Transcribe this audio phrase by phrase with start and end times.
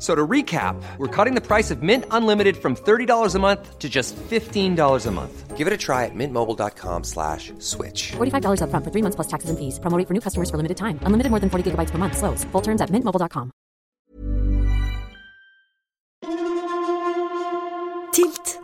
[0.00, 3.88] So to recap, we're cutting the price of Mint Unlimited from $30 a month to
[3.88, 5.56] just $15 a month.
[5.58, 8.12] Give it a try at mintmobile.com slash switch.
[8.12, 9.78] $45 upfront for three months plus taxes and fees.
[9.78, 10.98] Promo for new customers for limited time.
[11.04, 12.16] Unlimited more than 40 gigabytes per month.
[12.16, 12.44] Slows.
[12.52, 13.52] Full terms at mintmobile.com.
[18.12, 18.60] Tilt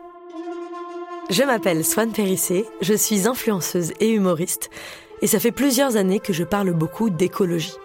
[1.29, 4.71] Je m'appelle Swan Périssé, je suis influenceuse et humoriste,
[5.21, 7.77] et ça fait plusieurs années que je parle beaucoup d'écologie.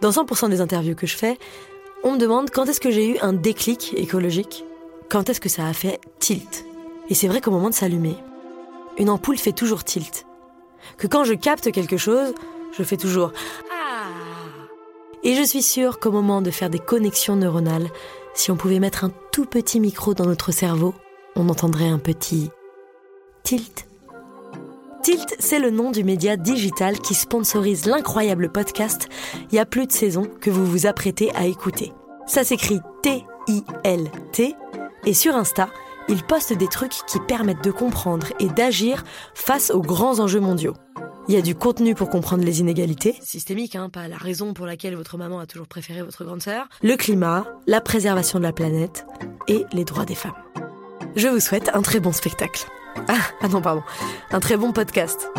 [0.00, 1.38] Dans 100% des interviews que je fais,
[2.04, 4.64] on me demande quand est-ce que j'ai eu un déclic écologique,
[5.08, 6.66] quand est-ce que ça a fait tilt?
[7.08, 8.16] Et c'est vrai qu'au moment de s'allumer,
[8.98, 10.26] une ampoule fait toujours tilt.
[10.98, 12.34] Que quand je capte quelque chose,
[12.76, 13.32] je fais toujours
[13.70, 14.08] Ah
[15.22, 17.88] Et je suis sûre qu'au moment de faire des connexions neuronales,
[18.34, 20.94] si on pouvait mettre un tout petit micro dans notre cerveau,
[21.36, 22.50] on entendrait un petit
[23.42, 23.86] tilt.
[25.02, 29.08] Tilt, c'est le nom du média digital qui sponsorise l'incroyable podcast
[29.52, 31.92] Il y a plus de saison que vous vous apprêtez à écouter.
[32.26, 34.56] Ça s'écrit T-I-L-T
[35.06, 35.68] et sur Insta,
[36.08, 39.04] il poste des trucs qui permettent de comprendre et d'agir
[39.34, 40.74] face aux grands enjeux mondiaux.
[41.28, 44.66] Il y a du contenu pour comprendre les inégalités, systémiques, hein, pas la raison pour
[44.66, 48.52] laquelle votre maman a toujours préféré votre grande sœur, le climat, la préservation de la
[48.52, 49.06] planète
[49.48, 50.32] et les droits des femmes.
[51.16, 52.66] Je vous souhaite un très bon spectacle.
[53.08, 53.82] Ah, ah non, pardon.
[54.32, 55.30] Un très bon podcast.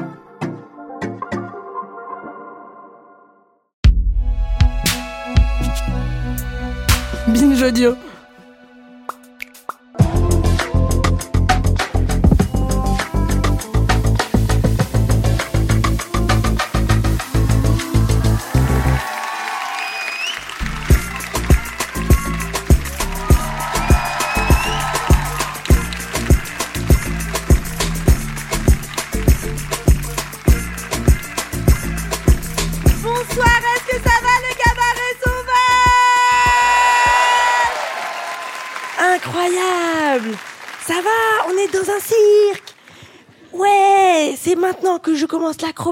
[7.72, 7.98] Binge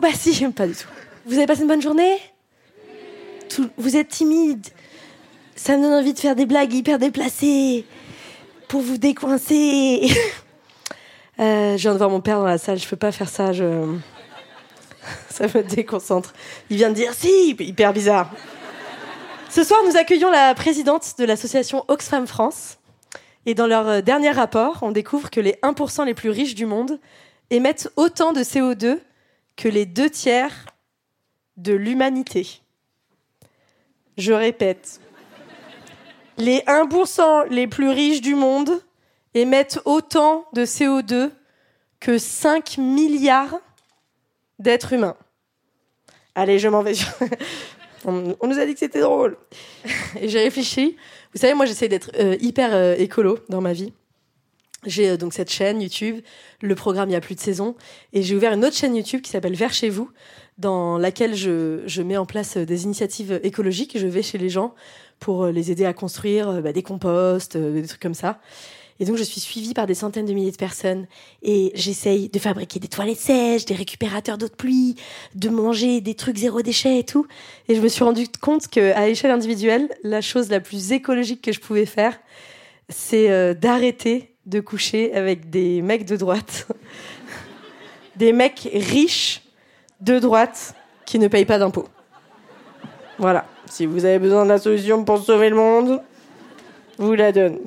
[0.04, 0.54] commence l'acrobatie.
[0.56, 0.88] Pas du tout.
[1.26, 2.18] Vous avez passé une bonne journée?
[3.78, 4.68] Vous êtes timide.
[5.56, 7.86] Ça me donne envie de faire des blagues hyper déplacées
[8.68, 10.10] pour vous décoincer.
[11.40, 13.54] Euh, je viens de voir mon père dans la salle, je peux pas faire ça,
[13.54, 13.98] je...
[15.30, 16.32] ça me déconcentre.
[16.70, 18.30] Il vient de dire si, hyper bizarre.
[19.50, 22.78] Ce soir, nous accueillons la présidente de l'association Oxfam France.
[23.48, 26.68] Et dans leur euh, dernier rapport, on découvre que les 1% les plus riches du
[26.68, 27.00] monde
[27.50, 29.00] émettent autant de CO2
[29.56, 30.66] que les deux tiers
[31.58, 32.62] de l'humanité.
[34.18, 35.00] Je répète,
[36.38, 38.82] les 1% les plus riches du monde
[39.34, 41.32] émettent autant de CO2
[42.00, 43.60] que 5 milliards
[44.60, 45.16] d'êtres humains.
[46.36, 46.94] Allez, je m'en vais.
[48.06, 49.38] on, nous a dit que c'était drôle.
[50.20, 50.98] Et j'ai réfléchi.
[51.34, 53.94] Vous savez, moi, j'essaie d'être euh, hyper euh, écolo dans ma vie.
[54.86, 56.20] J'ai euh, donc cette chaîne YouTube,
[56.62, 57.76] le programme Il y a plus de saison,
[58.12, 60.10] et j'ai ouvert une autre chaîne YouTube qui s'appelle Vers chez vous,
[60.58, 63.98] dans laquelle je, je mets en place euh, des initiatives écologiques.
[63.98, 64.74] Je vais chez les gens
[65.20, 68.40] pour euh, les aider à construire bah, des composts, des trucs comme ça.
[69.00, 71.08] Et donc, je suis suivie par des centaines de milliers de personnes
[71.42, 74.96] et j'essaye de fabriquer des toilettes sèches, des récupérateurs d'eau de pluie,
[75.34, 77.26] de manger des trucs zéro déchet et tout.
[77.68, 81.52] Et je me suis rendu compte qu'à l'échelle individuelle, la chose la plus écologique que
[81.52, 82.20] je pouvais faire,
[82.88, 86.68] c'est d'arrêter de coucher avec des mecs de droite.
[88.16, 89.42] des mecs riches
[90.02, 90.76] de droite
[91.06, 91.88] qui ne payent pas d'impôts.
[93.18, 93.46] Voilà.
[93.66, 96.02] Si vous avez besoin de la solution pour sauver le monde,
[96.98, 97.60] vous la donne.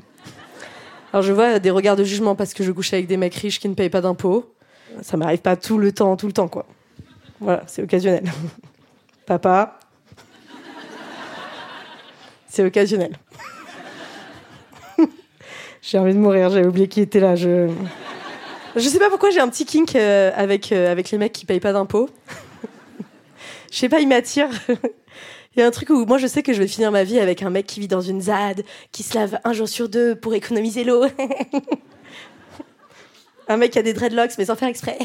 [1.13, 3.59] Alors je vois des regards de jugement parce que je couche avec des mecs riches
[3.59, 4.53] qui ne payent pas d'impôts.
[5.03, 6.67] Ça m'arrive pas tout le temps, tout le temps, quoi.
[7.41, 8.25] Voilà, c'est occasionnel.
[9.27, 9.79] Papa,
[12.49, 13.13] c'est occasionnel.
[15.89, 17.37] J'ai envie de mourir, j'avais oublié qui était là.
[17.37, 17.71] Je...
[18.75, 21.47] je sais pas pourquoi j'ai un petit kink euh, avec, euh, avec les mecs qui
[21.47, 22.11] payent pas d'impôts.
[23.71, 24.51] je sais pas, ils m'attirent.
[25.55, 27.21] Il y a un truc où moi je sais que je vais finir ma vie
[27.21, 30.17] avec un mec qui vit dans une ZAD, qui se lave un jour sur deux
[30.17, 31.05] pour économiser l'eau.
[33.49, 34.99] un mec qui a des dreadlocks mais sans faire exprès.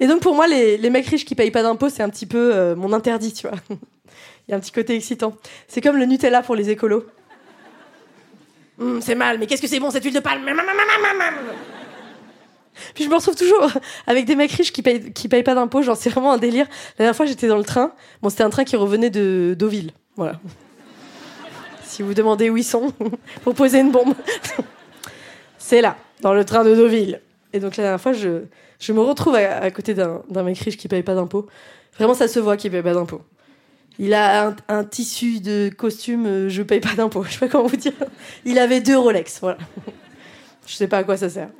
[0.00, 2.26] Et donc pour moi, les, les mecs riches qui payent pas d'impôts, c'est un petit
[2.26, 3.58] peu euh, mon interdit, tu vois.
[3.68, 5.34] Il y a un petit côté excitant.
[5.68, 7.04] C'est comme le Nutella pour les écolos.
[8.80, 10.44] Hum, c'est mal, mais qu'est-ce que c'est bon cette huile de palme?
[12.94, 13.70] Puis je me retrouve toujours
[14.06, 15.82] avec des mecs riches qui payent, qui payent pas d'impôts.
[15.82, 16.66] Genre, c'est vraiment un délire.
[16.98, 17.92] La dernière fois, j'étais dans le train.
[18.22, 19.92] Bon, c'était un train qui revenait de Deauville.
[20.16, 20.40] Voilà.
[21.82, 22.92] Si vous demandez où ils sont
[23.44, 24.14] pour poser une bombe,
[25.58, 27.20] c'est là, dans le train de Deauville.
[27.52, 28.44] Et donc la dernière fois, je,
[28.78, 31.46] je me retrouve à, côté d'un mec riche qui paye pas d'impôts.
[31.98, 33.20] Vraiment, ça se voit qu'il paye pas d'impôts.
[34.02, 37.22] Il a un, tissu de costume, euh, je paye pas d'impôts.
[37.28, 37.92] Je sais pas comment vous dire.
[38.46, 39.58] Il avait deux Rolex, voilà.
[40.66, 41.50] Je sais pas à quoi ça sert.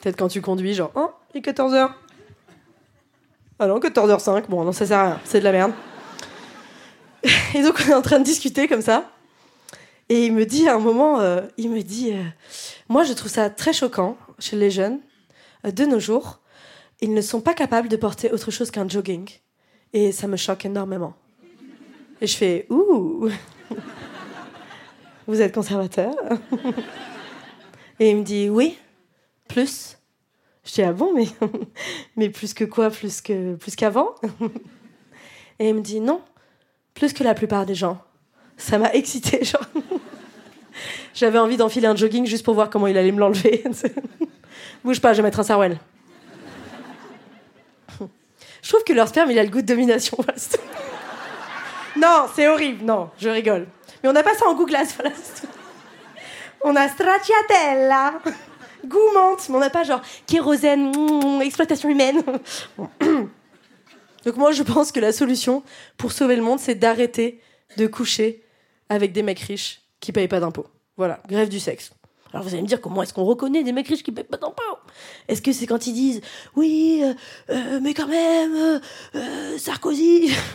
[0.00, 1.90] Peut-être quand tu conduis, genre, oh, il est 14h.
[3.58, 4.46] Ah non, 14h05.
[4.48, 5.20] Bon, non, ça sert à rien.
[5.26, 5.72] C'est de la merde.
[7.54, 9.10] Et donc, on est en train de discuter comme ça.
[10.08, 12.22] Et il me dit à un moment, euh, il me dit, euh,
[12.88, 15.00] moi, je trouve ça très choquant chez les jeunes
[15.62, 16.40] de nos jours,
[17.02, 19.28] ils ne sont pas capables de porter autre chose qu'un jogging.
[19.94, 21.14] Et ça me choque énormément.
[22.20, 23.28] Et je fais Ouh
[25.28, 26.12] Vous êtes conservateur
[28.00, 28.76] Et il me dit Oui,
[29.48, 29.96] plus.
[30.64, 31.28] Je dis Ah bon, mais,
[32.16, 34.16] mais plus que quoi Plus que plus qu'avant?
[35.60, 36.20] Et il me dit Non,
[36.94, 38.02] plus que la plupart des gens.
[38.56, 39.62] Ça m'a excité, genre.
[41.14, 43.62] J'avais envie d'enfiler un jogging juste pour voir comment il allait me l'enlever.
[44.84, 45.78] Bouge pas, je vais mettre un sarouel.
[48.64, 50.16] Je trouve que leur sperme, il a le goût de domination.
[51.96, 52.82] non, c'est horrible.
[52.82, 53.66] Non, je rigole.
[54.02, 54.96] Mais on n'a pas ça en goût glace.
[56.62, 58.14] On a stracciatella,
[58.86, 62.22] goût menthe, mais on n'a pas genre kérosène, mm, exploitation humaine.
[64.24, 65.62] Donc moi, je pense que la solution
[65.98, 67.42] pour sauver le monde, c'est d'arrêter
[67.76, 68.42] de coucher
[68.88, 70.68] avec des mecs riches qui payent pas d'impôts.
[70.96, 71.90] Voilà, grève du sexe.
[72.34, 74.36] Alors vous allez me dire comment est-ce qu'on reconnaît des mecs riches qui payent pas
[74.36, 74.60] d'impôts
[75.28, 76.20] Est-ce que c'est quand ils disent
[76.56, 77.14] oui, euh,
[77.50, 78.80] euh, mais quand même
[79.14, 80.34] euh, Sarkozy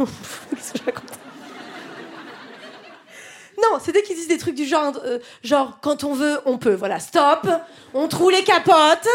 [3.63, 4.99] Non, c'est dès qu'ils disent des trucs du genre,
[5.41, 6.73] genre quand on veut, on peut.
[6.73, 7.47] Voilà, stop.
[7.93, 9.07] On troue les capotes.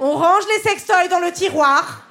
[0.00, 2.04] On range les sextoys dans le tiroir.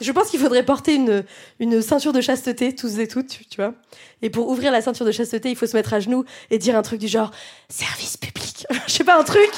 [0.00, 1.24] Je pense qu'il faudrait porter une,
[1.60, 3.74] une ceinture de chasteté, tous et toutes, tu vois.
[4.22, 6.76] Et pour ouvrir la ceinture de chasteté, il faut se mettre à genoux et dire
[6.76, 7.30] un truc du genre
[7.68, 8.45] service public.
[8.86, 9.50] Je sais pas, un truc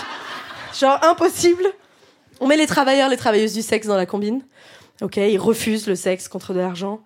[0.79, 1.65] genre impossible.
[2.41, 4.43] On met les travailleurs, les travailleuses du sexe dans la combine.
[5.03, 7.01] Ok, ils refusent le sexe contre de l'argent.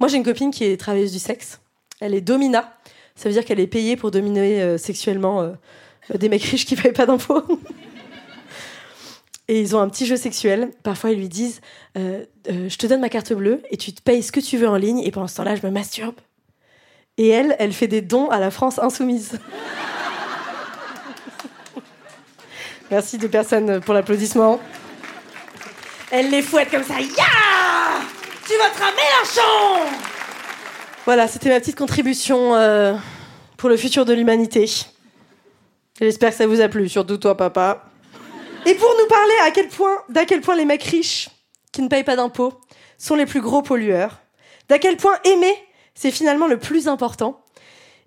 [0.00, 1.60] Moi, j'ai une copine qui est travailleuse du sexe.
[2.00, 2.76] Elle est domina.
[3.14, 5.52] Ça veut dire qu'elle est payée pour dominer euh, sexuellement euh,
[6.14, 7.42] des mecs riches qui payent pas d'impôts.
[9.48, 10.70] et ils ont un petit jeu sexuel.
[10.82, 11.60] Parfois, ils lui disent
[11.96, 14.68] euh, Je te donne ma carte bleue et tu te payes ce que tu veux
[14.68, 16.16] en ligne, et pendant ce temps-là, je me masturbe.
[17.16, 19.38] Et elle, elle fait des dons à la France insoumise.
[22.90, 24.60] Merci de personnes pour l'applaudissement.
[26.10, 27.00] Elle les fouette comme ça.
[27.00, 27.24] Ya
[28.46, 29.90] Tu voteras Mélenchon
[31.06, 32.94] Voilà, c'était ma petite contribution euh,
[33.56, 34.70] pour le futur de l'humanité.
[35.98, 37.84] J'espère que ça vous a plu, surtout toi, papa.
[38.66, 41.30] Et pour nous parler à quel point, d'à quel point les mecs riches
[41.72, 42.52] qui ne payent pas d'impôts
[42.98, 44.18] sont les plus gros pollueurs,
[44.68, 45.54] d'à quel point aimer
[45.94, 47.40] c'est finalement le plus important.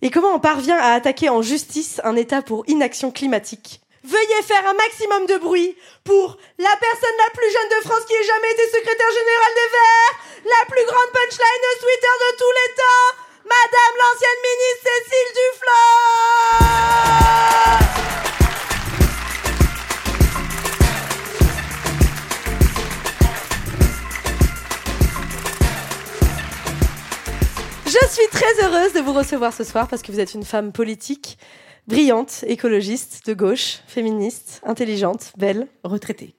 [0.02, 4.66] Et comment on parvient à attaquer en justice un État pour inaction climatique Veuillez faire
[4.66, 8.52] un maximum de bruit pour la personne la plus jeune de France qui ait jamais
[8.54, 13.12] été secrétaire générale des Verts, la plus grande punchline Twitter de tous les temps,
[13.44, 15.98] Madame l'ancienne ministre Cécile Duflot.
[27.88, 30.72] Je suis très heureuse de vous recevoir ce soir parce que vous êtes une femme
[30.72, 31.38] politique,
[31.88, 36.36] brillante, écologiste, de gauche, féministe, intelligente, belle, retraitée.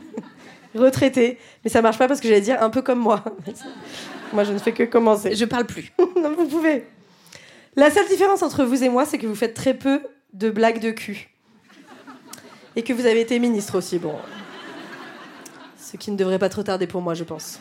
[0.74, 1.38] retraitée.
[1.64, 3.24] Mais ça marche pas parce que j'allais dire un peu comme moi.
[4.32, 5.34] moi, je ne fais que commencer.
[5.34, 5.92] Je parle plus.
[6.16, 6.86] non, vous pouvez.
[7.76, 10.80] La seule différence entre vous et moi, c'est que vous faites très peu de blagues
[10.80, 11.28] de cul.
[12.76, 14.14] Et que vous avez été ministre aussi, bon.
[15.76, 17.60] Ce qui ne devrait pas trop tarder pour moi, je pense.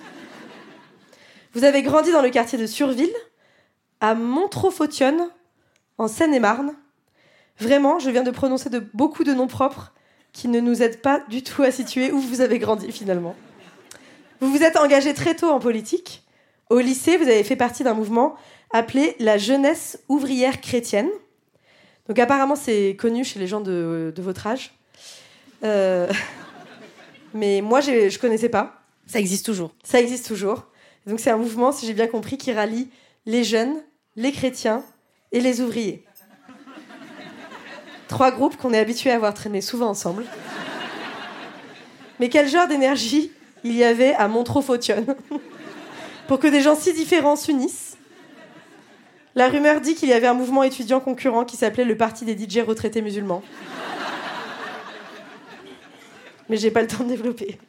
[1.53, 3.13] Vous avez grandi dans le quartier de Surville,
[4.01, 5.29] à Montreux-Fautionne,
[5.97, 6.73] en Seine-et-Marne.
[7.59, 9.93] Vraiment, je viens de prononcer de beaucoup de noms propres
[10.31, 13.35] qui ne nous aident pas du tout à situer où vous avez grandi finalement.
[14.39, 16.23] Vous vous êtes engagé très tôt en politique.
[16.69, 18.35] Au lycée, vous avez fait partie d'un mouvement
[18.71, 21.09] appelé la jeunesse ouvrière chrétienne.
[22.07, 24.73] Donc apparemment, c'est connu chez les gens de, de votre âge.
[25.63, 26.07] Euh,
[27.33, 28.83] mais moi, je ne connaissais pas.
[29.05, 29.71] Ça existe toujours.
[29.83, 30.67] Ça existe toujours.
[31.07, 32.89] Donc c'est un mouvement, si j'ai bien compris, qui rallie
[33.25, 33.81] les jeunes,
[34.15, 34.83] les chrétiens
[35.31, 36.05] et les ouvriers.
[38.09, 40.25] Trois groupes qu'on est habitué à voir traîner souvent ensemble.
[42.19, 43.31] Mais quel genre d'énergie
[43.63, 45.15] il y avait à Montreux-Fautionne?
[46.27, 47.97] Pour que des gens si différents s'unissent
[49.35, 52.35] La rumeur dit qu'il y avait un mouvement étudiant concurrent qui s'appelait le Parti des
[52.35, 53.43] DJ retraités musulmans.
[56.49, 57.59] Mais j'ai pas le temps de développer.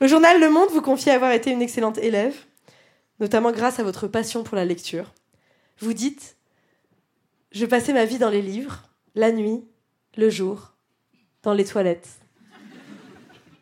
[0.00, 2.34] Le journal Le Monde vous confie avoir été une excellente élève,
[3.20, 5.12] notamment grâce à votre passion pour la lecture.
[5.78, 6.36] Vous dites
[7.52, 8.82] Je passais ma vie dans les livres,
[9.16, 9.64] la nuit,
[10.16, 10.74] le jour,
[11.42, 12.08] dans les toilettes,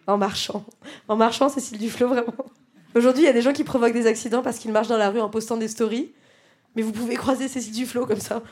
[0.06, 0.66] en marchant.
[1.08, 2.34] En marchant, Cécile Duflo, vraiment.
[2.94, 5.10] Aujourd'hui, il y a des gens qui provoquent des accidents parce qu'ils marchent dans la
[5.10, 6.12] rue en postant des stories,
[6.74, 8.42] mais vous pouvez croiser Cécile Duflo comme ça.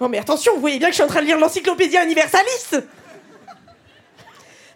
[0.00, 2.82] Non, mais attention, vous voyez bien que je suis en train de lire l'encyclopédie universaliste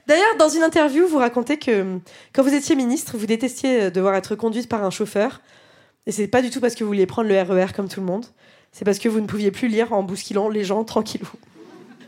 [0.06, 1.98] D'ailleurs, dans une interview, vous racontez que
[2.32, 5.42] quand vous étiez ministre, vous détestiez devoir être conduite par un chauffeur.
[6.06, 8.06] Et c'est pas du tout parce que vous vouliez prendre le RER comme tout le
[8.06, 8.24] monde.
[8.76, 11.26] C'est parce que vous ne pouviez plus lire en bousculant les gens tranquillou.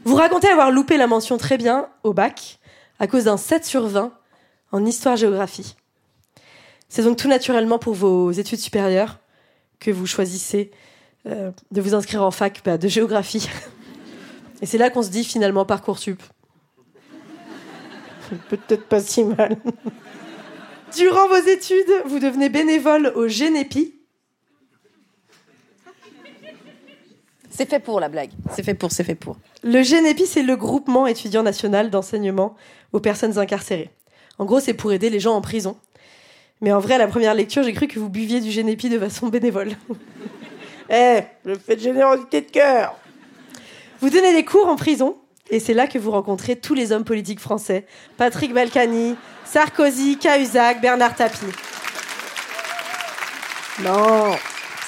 [0.05, 2.59] Vous racontez avoir loupé la mention très bien au bac
[2.99, 4.13] à cause d'un 7 sur 20
[4.73, 5.77] en histoire-géographie.
[6.91, 9.19] C'est donc tout naturellement pour vos études supérieures
[9.81, 10.71] que vous choisissez
[11.25, 13.49] euh, de vous inscrire en fac bah, de géographie.
[14.61, 16.23] Et c'est là qu'on se dit finalement Parcoursup.
[18.51, 19.57] Peut-être pas si mal.
[20.95, 23.98] Durant vos études, vous devenez bénévole au Génépi.
[27.59, 28.31] C'est fait pour la blague.
[28.55, 29.37] C'est fait pour, c'est fait pour.
[29.65, 32.55] Le Génépi, c'est le groupement étudiant national d'enseignement
[32.93, 33.91] aux personnes incarcérées.
[34.39, 35.77] En gros, c'est pour aider les gens en prison.
[36.61, 38.97] Mais en vrai, à la première lecture, j'ai cru que vous buviez du Génépi de
[39.01, 39.73] façon bénévole.
[40.91, 42.97] Eh, je fais de générosité de cœur.
[44.01, 45.19] Vous donnez des cours en prison
[45.51, 47.85] et c'est là que vous rencontrez tous les hommes politiques français.
[48.17, 51.45] Patrick Balkany, Sarkozy, Cahuzac, Bernard Tapie.
[53.85, 54.31] Non,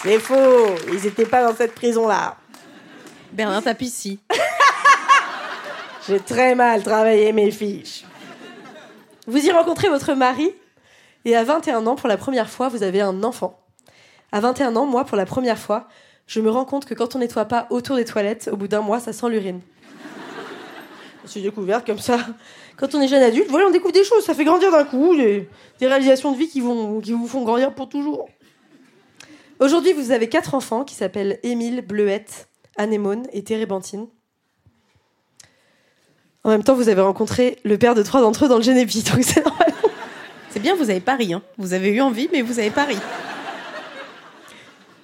[0.02, 0.74] c'est faux.
[0.90, 2.39] Ils n'étaient pas dans cette prison-là.
[3.32, 4.18] Bernard Tapie, si.
[6.08, 8.04] J'ai très mal travaillé mes fiches.
[9.26, 10.50] Vous y rencontrez votre mari
[11.24, 13.60] et à 21 ans, pour la première fois, vous avez un enfant.
[14.32, 15.86] À 21 ans, moi, pour la première fois,
[16.26, 18.80] je me rends compte que quand on nettoie pas autour des toilettes, au bout d'un
[18.80, 19.60] mois, ça sent l'urine.
[21.24, 22.18] Je suis découverte comme ça.
[22.76, 25.14] Quand on est jeune adulte, voilà, on découvre des choses, ça fait grandir d'un coup,
[25.14, 28.28] des, des réalisations de vie qui, vont, qui vous font grandir pour toujours.
[29.60, 34.06] Aujourd'hui, vous avez quatre enfants qui s'appellent Émile, Bleuette, Anémone et Térébentine.
[36.44, 39.02] En même temps, vous avez rencontré le père de trois d'entre eux dans le Génépi,
[39.14, 39.72] donc c'est normal.
[40.50, 41.32] C'est bien, vous avez pari.
[41.32, 41.42] Hein.
[41.58, 42.96] Vous avez eu envie, mais vous avez pari.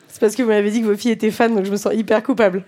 [0.08, 1.92] C'est parce que vous m'avez dit que vos filles étaient fans, donc je me sens
[1.94, 2.64] hyper coupable.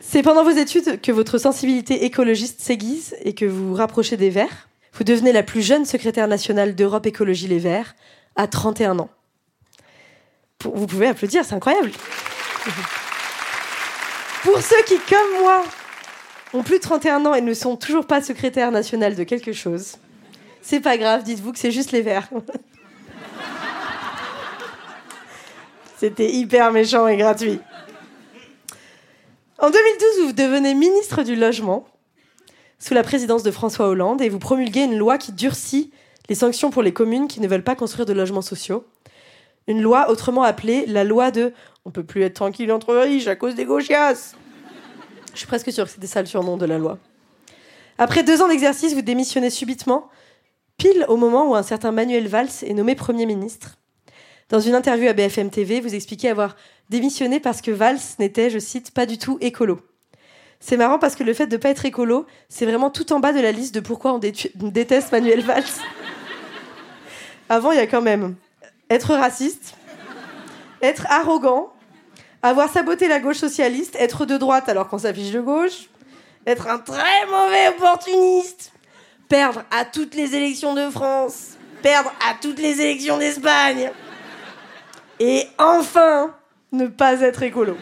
[0.00, 4.30] C'est pendant vos études que votre sensibilité écologiste s'aiguise et que vous vous rapprochez des
[4.30, 4.68] Verts.
[4.94, 7.94] Vous devenez la plus jeune secrétaire nationale d'Europe Écologie Les Verts
[8.36, 9.10] à 31 ans.
[10.62, 11.90] Vous pouvez applaudir, c'est incroyable.
[14.44, 15.64] Pour ceux qui, comme moi,
[16.52, 19.96] ont plus de 31 ans et ne sont toujours pas secrétaire national de quelque chose,
[20.60, 22.28] c'est pas grave, dites-vous que c'est juste les Verts.
[25.98, 27.58] C'était hyper méchant et gratuit.
[29.58, 31.86] En 2012, vous devenez ministre du Logement
[32.78, 35.90] sous la présidence de François Hollande et vous promulguez une loi qui durcit
[36.28, 38.84] les sanctions pour les communes qui ne veulent pas construire de logements sociaux.
[39.66, 41.52] Une loi autrement appelée la loi de
[41.84, 44.34] on peut plus être tranquille entre riches à cause des gauchias.
[45.32, 46.98] Je suis presque sûre que c'était ça le surnom de la loi.
[47.98, 50.08] Après deux ans d'exercice, vous démissionnez subitement,
[50.78, 53.76] pile au moment où un certain Manuel Valls est nommé Premier ministre.
[54.48, 56.56] Dans une interview à BFM TV, vous expliquez avoir
[56.90, 59.80] démissionné parce que Valls n'était, je cite, pas du tout écolo.
[60.60, 63.20] C'est marrant parce que le fait de ne pas être écolo, c'est vraiment tout en
[63.20, 64.20] bas de la liste de pourquoi on,
[64.62, 65.64] on déteste Manuel Valls.
[67.48, 68.34] Avant, il y a quand même
[68.94, 69.74] être raciste,
[70.80, 71.72] être arrogant,
[72.42, 75.88] avoir saboté la gauche socialiste, être de droite alors qu'on s'affiche de gauche,
[76.46, 78.72] être un très mauvais opportuniste,
[79.28, 83.90] perdre à toutes les élections de France, perdre à toutes les élections d'Espagne,
[85.18, 86.34] et enfin
[86.70, 87.76] ne pas être écolo.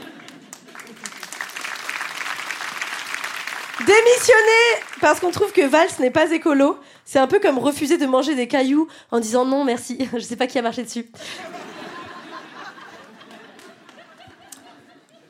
[3.80, 6.78] Démissionner parce qu'on trouve que Valls n'est pas écolo,
[7.12, 10.34] C'est un peu comme refuser de manger des cailloux en disant non merci, je sais
[10.34, 11.04] pas qui a marché dessus.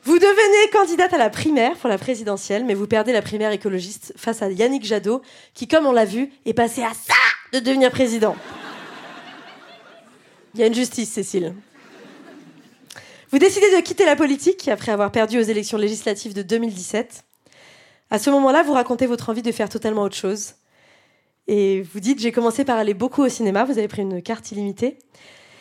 [0.03, 4.13] Vous devenez candidate à la primaire pour la présidentielle, mais vous perdez la primaire écologiste
[4.15, 5.21] face à Yannick Jadot,
[5.53, 7.15] qui, comme on l'a vu, est passé à ça
[7.51, 8.37] de devenir président.
[10.53, 11.53] Il y a une justice, Cécile.
[13.29, 17.25] Vous décidez de quitter la politique après avoir perdu aux élections législatives de 2017.
[18.09, 20.53] À ce moment-là, vous racontez votre envie de faire totalement autre chose.
[21.47, 24.51] Et vous dites, j'ai commencé par aller beaucoup au cinéma, vous avez pris une carte
[24.51, 24.97] illimitée.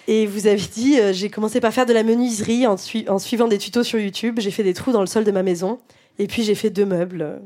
[0.08, 3.58] Et vous avez dit, euh, j'ai commencé par faire de la menuiserie en, suivant des
[3.58, 4.40] tutos sur YouTube.
[4.40, 5.78] J'ai fait des trous dans le sol de ma maison.
[6.18, 7.40] Et puis j'ai fait deux meubles.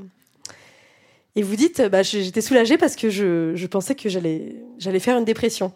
[1.35, 5.25] Et vous dites, bah, j'étais soulagée parce que je, je pensais que j'allais faire une
[5.25, 5.73] dépression.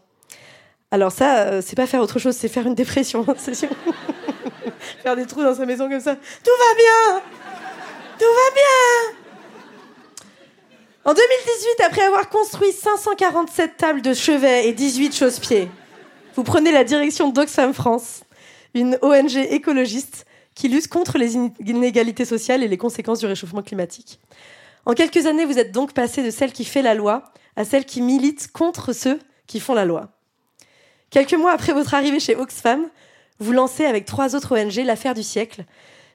[0.90, 3.25] Alors ça, euh, c'est pas faire autre chose, c'est faire une dépression.
[5.02, 6.17] faire des trous dans sa maison comme ça.
[6.17, 7.23] Tout va bien
[8.19, 9.20] Tout va bien
[11.07, 15.71] En 2018, après avoir construit 547 tables de chevet et 18 chausse-pieds,
[16.35, 18.21] vous prenez la direction d'Oxfam France,
[18.75, 24.21] une ONG écologiste qui lutte contre les inégalités sociales et les conséquences du réchauffement climatique.
[24.85, 27.25] En quelques années, vous êtes donc passé de celle qui fait la loi
[27.57, 30.11] à celle qui milite contre ceux qui font la loi.
[31.09, 32.88] Quelques mois après votre arrivée chez Oxfam,
[33.38, 35.64] vous lancez avec trois autres ONG l'affaire du siècle,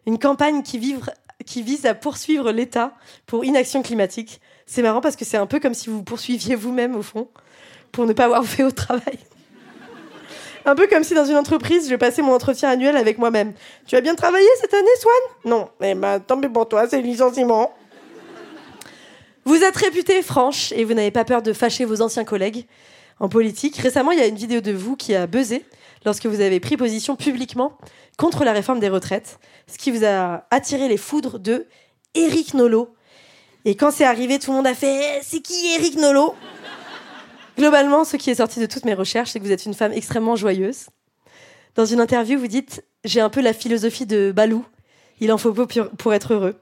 [0.06, 2.94] une campagne qui, vise à poursuivre l'État
[3.26, 4.40] pour inaction climatique.
[4.66, 7.28] C'est marrant parce que c'est un peu comme si vous poursuiviez vous-même au fond
[7.92, 9.20] pour ne pas avoir fait au travail.
[10.66, 13.54] Un peu comme si dans une entreprise, je passais mon entretien annuel avec moi-même.
[13.86, 15.52] Tu as bien travaillé cette année, Swan?
[15.52, 15.70] Non.
[15.82, 17.72] Eh ben, tant pis pour toi, c'est licenciement.
[19.46, 22.66] Vous êtes réputée franche et vous n'avez pas peur de fâcher vos anciens collègues
[23.20, 23.78] en politique.
[23.78, 25.64] Récemment, il y a une vidéo de vous qui a buzzé
[26.04, 27.78] lorsque vous avez pris position publiquement
[28.18, 31.68] contre la réforme des retraites, ce qui vous a attiré les foudres de
[32.16, 32.96] Éric Nolot.
[33.68, 36.36] Et quand c'est arrivé, tout le monde a fait eh, C'est qui Éric Nolot
[37.58, 39.92] Globalement, ce qui est sorti de toutes mes recherches, c'est que vous êtes une femme
[39.92, 40.88] extrêmement joyeuse.
[41.74, 44.64] Dans une interview, vous dites J'ai un peu la philosophie de Balou.
[45.20, 46.56] Il en faut peu pour être heureux.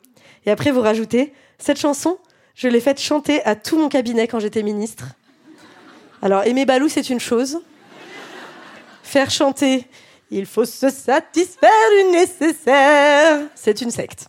[0.45, 2.17] Et après, vous rajoutez Cette chanson,
[2.55, 5.07] je l'ai faite chanter à tout mon cabinet quand j'étais ministre.
[6.21, 7.59] Alors, aimer Balou, c'est une chose.
[9.01, 9.85] Faire chanter,
[10.31, 14.27] il faut se satisfaire du nécessaire, c'est une secte.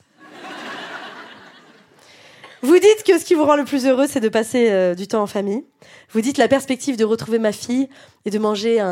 [2.65, 5.07] Vous dites que ce qui vous rend le plus heureux, c'est de passer euh, du
[5.07, 5.67] temps en famille.
[6.13, 7.91] Vous dites la perspective de retrouver ma fille
[8.25, 8.83] et de manger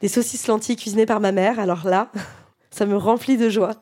[0.00, 1.58] des saucisses lentilles cuisinées par ma mère.
[1.58, 2.12] Alors là,
[2.70, 3.72] ça me remplit de joie.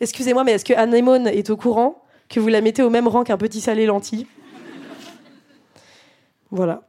[0.00, 3.24] Excusez-moi, mais est-ce que Anémone est au courant que vous la mettez au même rang
[3.24, 4.26] qu'un petit salé lentille?
[6.50, 6.88] Voilà.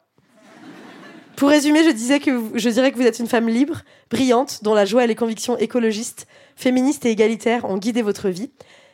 [1.36, 4.74] Pour résumer, je, disais que je dirais que vous êtes une femme libre, brillante, dont
[4.74, 8.52] la joie et les convictions écologistes, féministes et égalitaires ont guidé votre vie.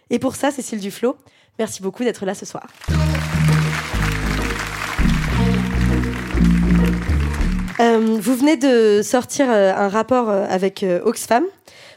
[0.09, 1.17] Et pour ça, Cécile Duflo,
[1.59, 2.67] merci beaucoup d'être là ce soir.
[7.81, 11.43] Euh, vous venez de sortir euh, un rapport euh, avec Oxfam,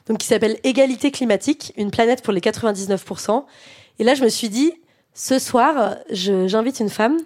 [0.06, 3.44] donc qui s'appelle Égalité climatique, une planète pour les 99%.
[3.98, 4.72] Et là, je me suis dit,
[5.12, 7.18] ce soir, j'invite une femme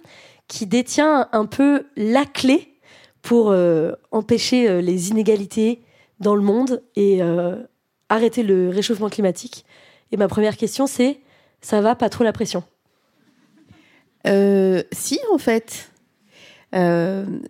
[0.47, 2.73] qui détient un peu la clé
[3.21, 3.53] pour
[4.11, 5.81] empêcher les inégalités
[6.19, 7.21] dans le monde et
[8.07, 9.65] arrêter le réchauffement climatique.
[10.11, 11.19] Et ma première question, c'est
[11.61, 12.63] ça va pas trop la pression
[14.25, 15.91] Si, en fait.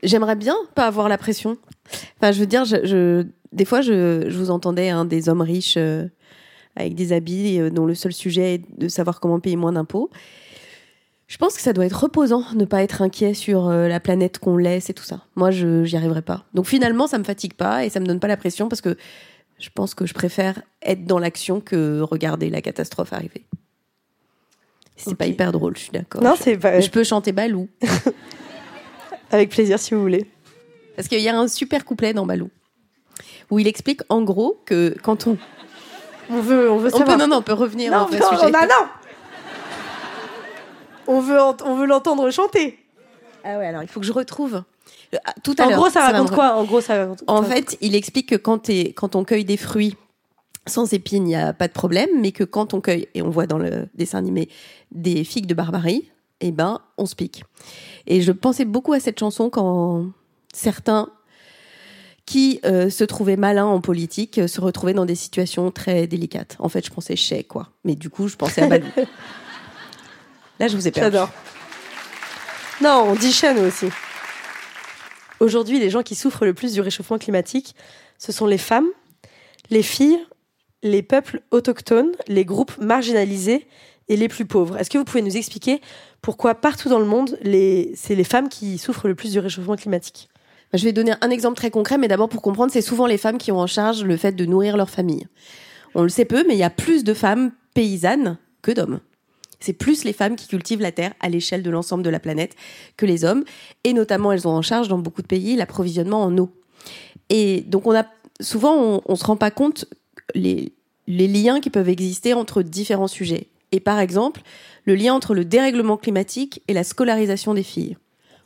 [0.04, 1.58] J'aimerais bien pas avoir la pression.
[2.18, 5.78] Enfin, je veux dire, je, des fois, je, vous entendais hein, des hommes riches
[6.76, 10.10] avec des habits dont le seul sujet est de savoir comment payer moins d'impôts.
[11.30, 14.40] Je pense que ça doit être reposant, ne pas être inquiet sur euh, la planète
[14.40, 15.26] qu'on laisse et tout ça.
[15.36, 16.44] Moi, je j'y arriverai pas.
[16.56, 18.98] Donc finalement, ça me fatigue pas et ça me donne pas la pression parce que
[19.60, 23.46] je pense que je préfère être dans l'action que regarder la catastrophe arriver.
[25.04, 26.22] C'est pas hyper drôle, je suis d'accord.
[26.22, 26.80] Non, c'est pas.
[26.80, 27.68] Je peux chanter Balou.
[29.32, 30.26] Avec plaisir, si vous voulez.
[30.96, 32.50] Parce qu'il y a un super couplet dans Balou
[33.50, 35.38] où il explique en gros que quand on
[36.32, 37.18] on veut, on veut savoir.
[37.18, 38.52] non, non, on peut revenir non, au vrai sujet.
[38.52, 38.88] Non, non,
[41.08, 42.78] on veut, on veut l'entendre chanter.
[43.44, 44.64] Ah ouais, alors il faut que je retrouve.
[45.26, 46.54] Ah, tout à en gros, ça raconte quoi?
[46.56, 49.96] En gros, ça En fait, il explique que quand, es, quand on cueille des fruits
[50.70, 53.30] sans épines, il n'y a pas de problème, mais que quand on cueille, et on
[53.30, 54.50] voit dans le dessin animé,
[54.92, 56.10] des figues de barbarie,
[56.42, 57.44] eh ben, on se pique.
[58.08, 60.08] Et je pensais beaucoup à cette chanson quand
[60.54, 61.10] certains
[62.26, 66.56] qui euh, se trouvaient malins en politique euh, se retrouvaient dans des situations très délicates.
[66.60, 67.70] En fait, je pensais chez quoi.
[67.84, 68.86] Mais du coup, je pensais à Balou.
[70.60, 71.16] Là, je vous ai perdu.
[71.16, 71.32] J'adore.
[72.82, 73.88] Non, on dit chaîne aussi.
[75.40, 77.76] Aujourd'hui, les gens qui souffrent le plus du réchauffement climatique,
[78.18, 78.88] ce sont les femmes,
[79.70, 80.20] les filles,
[80.84, 83.68] les peuples autochtones, les groupes marginalisés
[84.08, 84.78] et les plus pauvres.
[84.78, 85.82] Est-ce que vous pouvez nous expliquer
[86.22, 87.38] pourquoi partout dans le monde,
[87.96, 90.30] c'est les femmes qui souffrent le plus du réchauffement climatique?
[90.74, 93.38] Je vais donner un exemple très concret, mais d'abord pour comprendre, c'est souvent les femmes
[93.38, 95.28] qui ont en charge le fait de nourrir leur famille.
[95.96, 99.00] On le sait peu, mais il y a plus de femmes paysannes que d'hommes.
[99.60, 102.56] C'est plus les femmes qui cultivent la terre à l'échelle de l'ensemble de la planète
[102.98, 103.44] que les hommes.
[103.84, 106.50] Et notamment, elles ont en charge dans beaucoup de pays l'approvisionnement en eau.
[107.30, 107.84] Et donc,
[108.40, 109.86] souvent, on, on se rend pas compte
[110.36, 110.72] les,
[111.08, 113.48] liens qui peuvent exister entre différents sujets.
[113.72, 114.42] Et par exemple,
[114.86, 117.98] le lien entre le dérèglement climatique et la scolarisation des filles.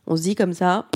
[0.08, 0.88] On se dit comme ça,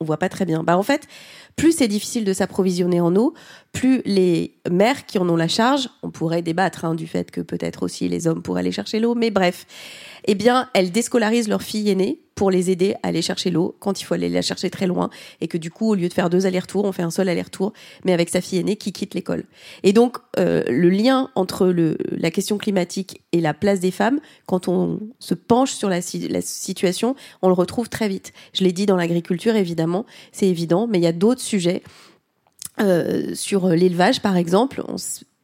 [0.00, 0.62] on voit pas très bien.
[0.62, 1.08] Bah en fait,
[1.56, 3.34] plus c'est difficile de s'approvisionner en eau,
[3.72, 7.40] plus les mères qui en ont la charge, on pourrait débattre hein, du fait que
[7.40, 9.66] peut-être aussi les hommes pourraient aller chercher l'eau, mais bref,
[10.26, 14.00] eh bien, elles déscolarisent leurs filles aînées pour les aider à aller chercher l'eau quand
[14.00, 15.08] il faut aller la chercher très loin
[15.40, 17.72] et que du coup, au lieu de faire deux allers-retours, on fait un seul aller-retour,
[18.04, 19.44] mais avec sa fille aînée qui quitte l'école.
[19.82, 21.74] Et donc, euh, le lien entre
[22.10, 26.40] la question climatique et la place des femmes, quand on se penche sur la, la
[26.42, 28.32] situation, on le retrouve très vite.
[28.52, 31.82] Je l'ai dit dans l'agriculture, évidemment, c'est évident, mais il y a d'autres sujets.
[32.78, 34.96] Euh, sur l'élevage, par exemple, on,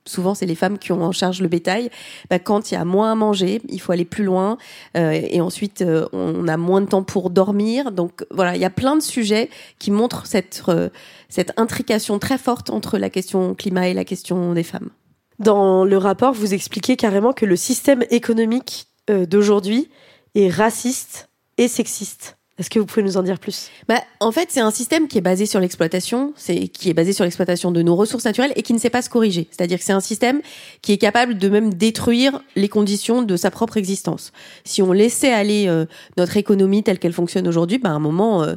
[0.05, 1.91] souvent c'est les femmes qui ont en charge le bétail,
[2.31, 4.59] bah, quand il y a moins à manger, il faut aller plus loin
[4.97, 7.93] euh, et ensuite euh, on a moins de temps pour dormir.
[7.93, 10.89] Donc voilà, il y a plein de sujets qui montrent cette euh,
[11.29, 14.91] cette intrication très forte entre la question climat et la question des femmes.
[15.39, 19.89] Dans le rapport, vous expliquez carrément que le système économique d'aujourd'hui
[20.35, 22.37] est raciste et sexiste.
[22.63, 23.71] Est-ce que vous pouvez nous en dire plus?
[23.89, 27.25] Bah, En fait, c'est un système qui est basé sur l'exploitation, qui est basé sur
[27.25, 29.49] l'exploitation de nos ressources naturelles et qui ne sait pas se corriger.
[29.51, 30.41] C'est-à-dire que c'est un système
[30.81, 34.31] qui est capable de même détruire les conditions de sa propre existence.
[34.63, 38.45] Si on laissait aller euh, notre économie telle qu'elle fonctionne aujourd'hui, bah, à un moment,
[38.45, 38.55] euh,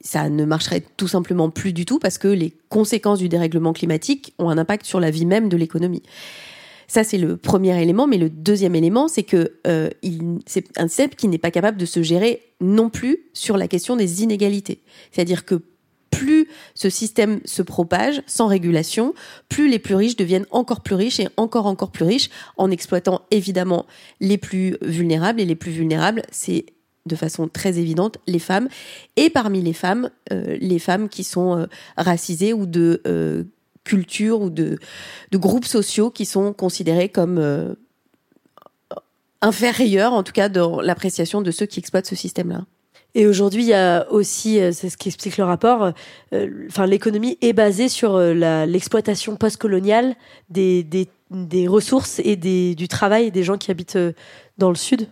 [0.00, 4.32] ça ne marcherait tout simplement plus du tout parce que les conséquences du dérèglement climatique
[4.38, 6.04] ont un impact sur la vie même de l'économie.
[6.88, 8.06] Ça, c'est le premier élément.
[8.06, 9.90] Mais le deuxième élément, c'est que euh,
[10.46, 13.94] c'est un système qui n'est pas capable de se gérer non plus sur la question
[13.94, 14.80] des inégalités.
[15.12, 15.62] C'est-à-dire que
[16.10, 19.14] plus ce système se propage sans régulation,
[19.50, 23.20] plus les plus riches deviennent encore plus riches et encore encore plus riches en exploitant
[23.30, 23.84] évidemment
[24.20, 25.40] les plus vulnérables.
[25.40, 26.64] Et les plus vulnérables, c'est
[27.04, 28.68] de façon très évidente les femmes.
[29.16, 31.66] Et parmi les femmes, euh, les femmes qui sont euh,
[31.98, 33.02] racisées ou de
[33.84, 34.78] culture ou de,
[35.32, 37.74] groupes sociaux qui sont considérés comme euh,
[39.40, 42.64] inférieurs, en tout cas dans l'appréciation de ceux qui exploitent ce système-là.
[43.14, 45.92] Et aujourd'hui, il y a aussi, euh, c'est ce qui explique le rapport,
[46.32, 50.14] euh, enfin l'économie est basée sur l'exploitation postcoloniale
[50.50, 53.98] des, des, ressources et du travail des gens qui habitent
[54.58, 55.08] dans le sud.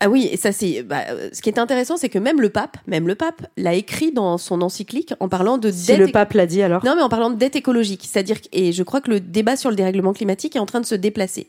[0.00, 2.76] Ah oui, et ça c'est bah, ce qui est intéressant, c'est que même le pape,
[2.86, 6.44] même le pape l'a écrit dans son encyclique en parlant de si le pape l'a
[6.44, 6.84] dit alors.
[6.84, 9.70] Non, mais en parlant de dette écologique, c'est-à-dire et je crois que le débat sur
[9.70, 11.48] le dérèglement climatique est en train de se déplacer.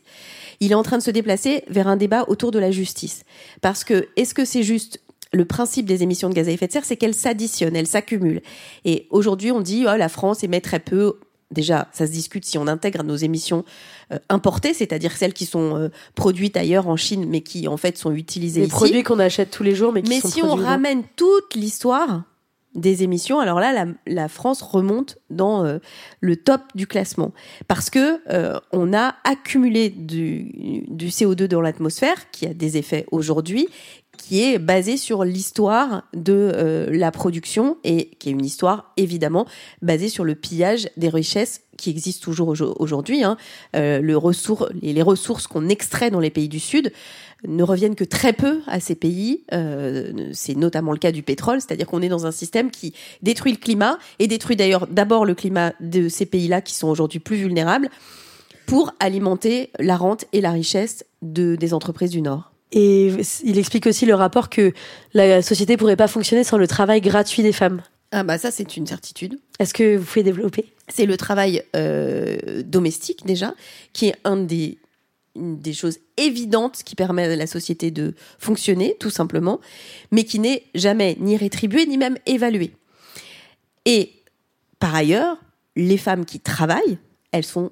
[0.60, 3.24] Il est en train de se déplacer vers un débat autour de la justice,
[3.60, 5.00] parce que est-ce que c'est juste
[5.32, 8.40] le principe des émissions de gaz à effet de serre, c'est qu'elles s'additionnent, elles s'accumulent.
[8.84, 11.18] Et aujourd'hui, on dit, oh, la France émet très peu
[11.50, 13.64] déjà, ça se discute si on intègre nos émissions
[14.12, 17.96] euh, importées, c'est-à-dire celles qui sont euh, produites ailleurs en Chine, mais qui en fait
[17.96, 18.74] sont utilisées Les ici.
[18.74, 22.22] produits qu'on achète tous les jours, mais qui mais sont si on ramène toute l'histoire
[22.74, 25.78] des émissions, alors là, la, la France remonte dans euh,
[26.20, 27.32] le top du classement
[27.66, 28.20] parce que
[28.72, 33.68] on a accumulé du, du CO2 dans l'atmosphère, qui a des effets aujourd'hui,
[34.18, 39.46] qui est basé sur l'histoire de euh, la production et qui est une histoire évidemment
[39.80, 43.22] basée sur le pillage des richesses qui existent toujours aujourd'hui.
[43.22, 43.38] Hein.
[43.76, 46.92] Euh, les, ressources qu'on extrait dans les pays du Sud
[47.46, 49.44] ne reviennent que très peu à ces pays.
[49.54, 53.52] Euh, c'est notamment le cas du pétrole, c'est-à-dire qu'on est dans un système qui détruit
[53.52, 57.36] le climat et détruit d'ailleurs d'abord le climat de ces pays-là qui sont aujourd'hui plus
[57.36, 57.88] vulnérables
[58.66, 62.52] pour alimenter la rente et la richesse de, des entreprises du Nord.
[62.72, 63.12] Et
[63.44, 64.72] il explique aussi le rapport que
[65.14, 67.82] la société pourrait pas fonctionner sans le travail gratuit des femmes.
[68.10, 69.38] Ah bah ça c'est une certitude.
[69.58, 70.72] Est-ce que vous pouvez développer?
[70.88, 73.54] C'est le travail euh, domestique déjà,
[73.92, 74.78] qui est un des
[75.34, 79.60] une des choses évidentes qui permet à la société de fonctionner, tout simplement,
[80.10, 82.72] mais qui n'est jamais ni rétribué ni même évalué.
[83.84, 84.12] Et
[84.80, 85.38] par ailleurs,
[85.76, 86.98] les femmes qui travaillent,
[87.30, 87.70] elles sont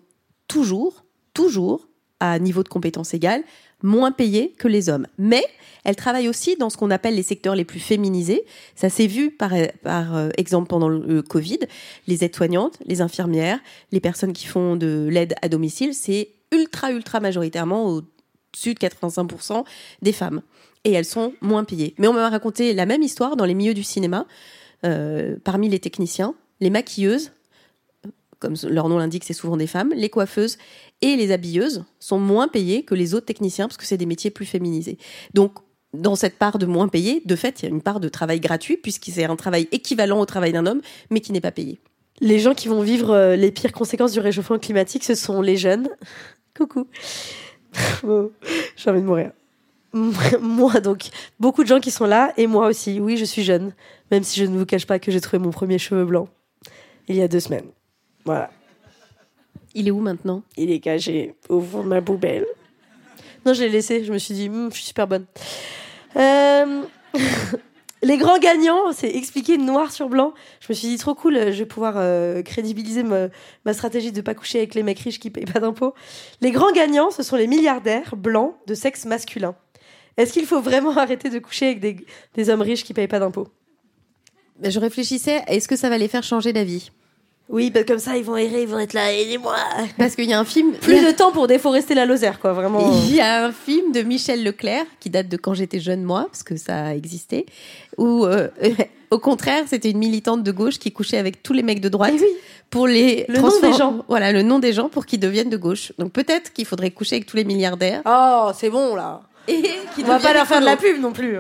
[0.49, 1.05] toujours,
[1.35, 1.89] toujours
[2.21, 3.43] à niveau de compétence égale,
[3.83, 5.07] moins payées que les hommes.
[5.19, 5.45] Mais
[5.85, 8.45] elles travaillent aussi dans ce qu'on appelle les secteurs les plus féminisés.
[8.75, 11.61] Ça s'est vu par, euh, exemple pendant le Covid.
[12.07, 13.61] Les aides-soignantes, les infirmières,
[13.93, 19.65] les personnes qui font de l'aide à domicile, c'est ultra, ultra majoritairement au-dessus de 85%
[20.03, 20.43] des femmes.
[20.85, 21.95] Et elles sont moins payées.
[21.99, 24.27] Mais on m'a raconté la même histoire dans les milieux du cinéma,
[24.85, 27.33] euh, parmi les techniciens, les maquilleuses,
[28.39, 30.59] comme leur nom l'indique, c'est souvent des femmes, les coiffeuses
[31.03, 34.31] et les habilleuses sont moins payées que les autres techniciens parce que c'est des métiers
[34.31, 34.99] plus féminisés.
[35.35, 35.53] Donc,
[35.95, 38.41] dans cette part de moins payé, de fait, il y a une part de travail
[38.41, 41.81] gratuit, puisque c'est un travail équivalent au travail d'un homme, mais qui n'est pas payé.
[42.21, 45.57] Les gens qui vont vivre euh, les pires conséquences du réchauffement climatique, ce sont les
[45.57, 45.89] jeunes.
[46.57, 46.87] Coucou.
[48.03, 49.33] J'ai envie de mourir.
[49.93, 51.09] Moi, donc,
[51.41, 53.01] beaucoup de gens qui sont là, et moi aussi.
[53.01, 53.73] Oui, je suis jeune,
[54.11, 56.29] même si je ne vous cache pas que j'ai trouvé mon premier cheveu blanc
[57.09, 57.71] il y a deux semaines.
[58.27, 58.51] Voilà.
[59.75, 60.43] Il est où maintenant?
[60.57, 62.47] Il est caché au fond de ma poubelle.
[63.47, 64.05] Non, je l'ai laissé.
[64.05, 65.25] Je me suis dit, Hum, je suis super bonne.
[66.17, 66.83] Euh,
[68.03, 70.35] Les grands gagnants, c'est expliqué noir sur blanc.
[70.61, 73.29] Je me suis dit, trop cool, je vais pouvoir euh, crédibiliser ma,
[73.65, 75.95] ma stratégie de pas coucher avec les mecs riches qui payent pas d'impôts.
[76.43, 79.57] Les grands gagnants, ce sont les milliardaires blancs de sexe masculin.
[80.19, 81.97] Est-ce qu'il faut vraiment arrêter de coucher avec des,
[82.35, 83.49] des hommes riches qui payent pas d'impôts?
[84.59, 86.91] Ben, Je réfléchissais, est-ce que ça va les faire changer d'avis?
[87.49, 89.55] Oui, bah, comme ça, ils vont errer, ils vont être là, aidez-moi
[89.99, 90.73] Parce qu'il y a un film.
[90.73, 92.91] Plus de temps pour déforester la Lozère, quoi, vraiment.
[93.07, 96.27] Il y a un film de Michel Leclerc qui date de quand j'étais jeune moi,
[96.31, 97.47] parce que ça a existé,
[97.99, 98.49] où euh,
[99.13, 102.15] au contraire c'était une militante de gauche qui couchait avec tous les mecs de droite
[102.17, 102.29] Eh oui.
[102.69, 104.05] pour les Le nom des gens.
[104.09, 105.93] Voilà le nom des gens pour qu'ils deviennent de gauche.
[105.99, 109.23] Donc peut-être qu'il faudrait coucher avec tous les milliardaires Oh, c'est bon, là.
[109.47, 109.63] et
[110.01, 111.37] On va pas leur faire de la pub non plus.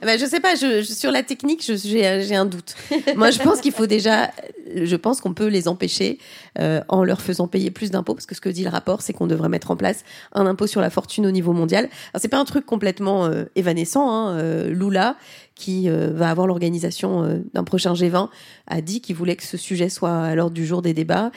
[0.00, 0.06] Hein.
[0.06, 2.74] Ben, je sais pas, je, je- sur la technique, j'ai un doute.
[3.16, 4.30] Moi, je pense qu'il faut déjà,
[4.74, 6.18] je pense qu'on peut les empêcher
[6.58, 9.12] euh, en leur faisant payer plus d'impôts, parce que ce que dit le rapport, c'est
[9.12, 11.84] qu'on devrait mettre en place un impôt sur la fortune au niveau mondial.
[12.12, 14.10] Alors, c'est pas un truc complètement euh, évanescent.
[14.10, 14.36] Hein.
[14.38, 15.16] euh, Lula,
[15.54, 18.28] qui euh, va avoir l'organisation euh, d'un prochain G20,
[18.66, 21.30] a dit qu'il voulait que ce sujet soit à l'ordre du jour des débats.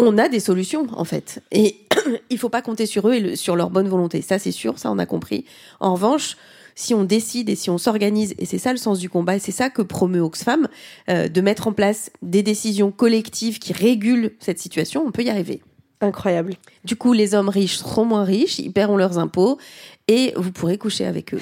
[0.00, 1.76] On a des solutions en fait, et
[2.30, 4.22] il faut pas compter sur eux et sur leur bonne volonté.
[4.22, 5.44] Ça, c'est sûr, ça on a compris.
[5.80, 6.36] En revanche,
[6.78, 9.38] si on décide et si on s'organise, et c'est ça le sens du combat, et
[9.40, 10.68] c'est ça que promeut Oxfam,
[11.10, 15.28] euh, de mettre en place des décisions collectives qui régulent cette situation, on peut y
[15.28, 15.60] arriver.
[16.00, 16.54] Incroyable.
[16.84, 19.58] Du coup, les hommes riches seront moins riches, ils paieront leurs impôts,
[20.06, 21.40] et vous pourrez coucher avec eux.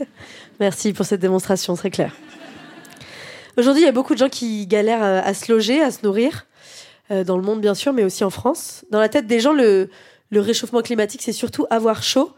[0.60, 2.14] Merci pour cette démonstration, très clair.
[3.56, 6.04] Aujourd'hui, il y a beaucoup de gens qui galèrent euh, à se loger, à se
[6.04, 6.46] nourrir,
[7.10, 8.84] euh, dans le monde bien sûr, mais aussi en France.
[8.92, 9.90] Dans la tête des gens, le,
[10.30, 12.30] le réchauffement climatique, c'est surtout avoir chaud.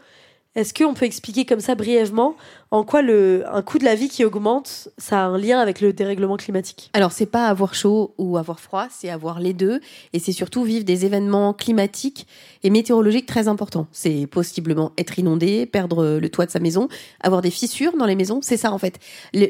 [0.55, 2.35] Est-ce qu'on peut expliquer comme ça brièvement
[2.71, 5.93] en quoi un coût de la vie qui augmente, ça a un lien avec le
[5.93, 6.89] dérèglement climatique?
[6.93, 9.79] Alors, c'est pas avoir chaud ou avoir froid, c'est avoir les deux.
[10.11, 12.25] Et c'est surtout vivre des événements climatiques
[12.63, 13.85] et météorologiques très importants.
[13.91, 16.89] C'est possiblement être inondé, perdre le toit de sa maison,
[17.21, 18.39] avoir des fissures dans les maisons.
[18.41, 18.97] C'est ça, en fait.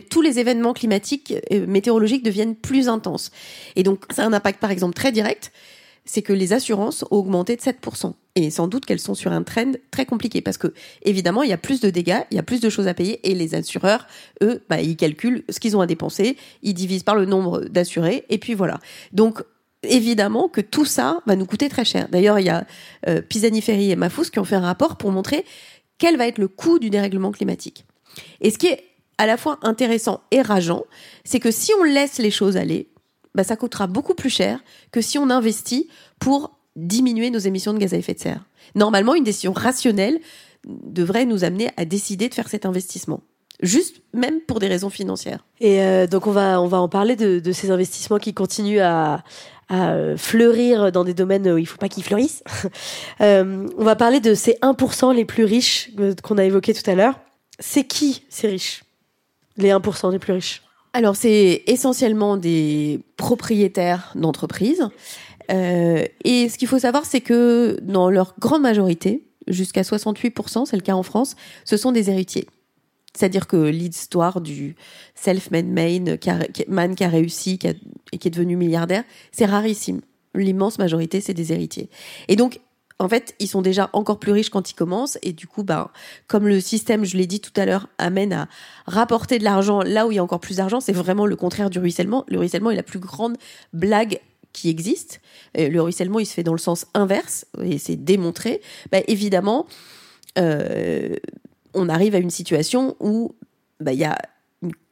[0.10, 3.32] Tous les événements climatiques, euh, météorologiques deviennent plus intenses.
[3.78, 5.54] Et donc, ça a un impact, par exemple, très direct.
[6.06, 8.14] C'est que les assurances ont augmenté de 7%.
[8.36, 11.54] Et sans doute qu'elles sont sur un trend très compliqué parce que, évidemment, il y
[11.54, 14.08] a plus de dégâts, il y a plus de choses à payer et les assureurs,
[14.42, 18.26] eux, bah, ils calculent ce qu'ils ont à dépenser, ils divisent par le nombre d'assurés
[18.30, 18.80] et puis voilà.
[19.12, 19.42] Donc,
[19.84, 22.08] évidemment que tout ça va nous coûter très cher.
[22.10, 22.66] D'ailleurs, il y a
[23.08, 25.46] euh, Pisani-Ferry et Mafous qui ont fait un rapport pour montrer
[25.98, 27.86] quel va être le coût du dérèglement climatique.
[28.42, 28.84] Et ce qui est
[29.18, 30.86] à la fois intéressant et rageant,
[31.24, 32.88] c'est que si on laisse les choses aller,
[33.36, 35.88] bah, ça coûtera beaucoup plus cher que si on investit
[36.20, 38.46] pour diminuer nos émissions de gaz à effet de serre.
[38.76, 40.20] Normalement, une décision rationnelle
[40.66, 43.22] devrait nous amener à décider de faire cet investissement.
[43.62, 45.46] Juste même pour des raisons financières.
[45.60, 49.24] Et euh, donc on va, on va en parler de, ces investissements qui continuent à,
[50.18, 52.44] fleurir dans des domaines où il faut pas qu'ils fleurissent.
[53.22, 56.90] Euh, on va parler de ces 1% les plus riches euh, qu'on a évoqués tout
[56.90, 57.20] à l'heure.
[57.60, 58.86] C'est qui ces riches?
[59.58, 60.62] Les 1% les plus riches?
[60.94, 64.88] Alors, c'est essentiellement des propriétaires d'entreprises.
[65.52, 70.76] Euh, et ce qu'il faut savoir, c'est que dans leur grande majorité, jusqu'à 68%, c'est
[70.76, 72.48] le cas en France, ce sont des héritiers.
[73.16, 74.76] C'est-à-dire que l'histoire du
[75.16, 77.74] self-made man qui a, man qui a réussi qui a-
[78.12, 80.02] et qui est devenu milliardaire, c'est rarissime.
[80.36, 81.90] L'immense majorité, c'est des héritiers.
[82.28, 82.60] Et donc,
[83.00, 85.18] en fait, ils sont déjà encore plus riches quand ils commencent.
[85.24, 85.90] Et du coup, ben,
[86.28, 88.48] comme le système, je l'ai dit tout à l'heure, amène à
[88.86, 91.70] rapporter de l'argent là où il y a encore plus d'argent, c'est vraiment le contraire
[91.70, 92.26] du ruissellement.
[92.28, 93.38] Le ruissellement est la plus grande
[93.72, 94.20] blague
[94.52, 95.22] qui existe.
[95.56, 98.62] Le ruissellement, il se fait dans le sens inverse, et c'est démontré.
[98.92, 99.66] Ben, évidemment,
[100.38, 101.16] euh,
[101.74, 103.36] on arrive à une situation où
[103.80, 104.18] ben, il y a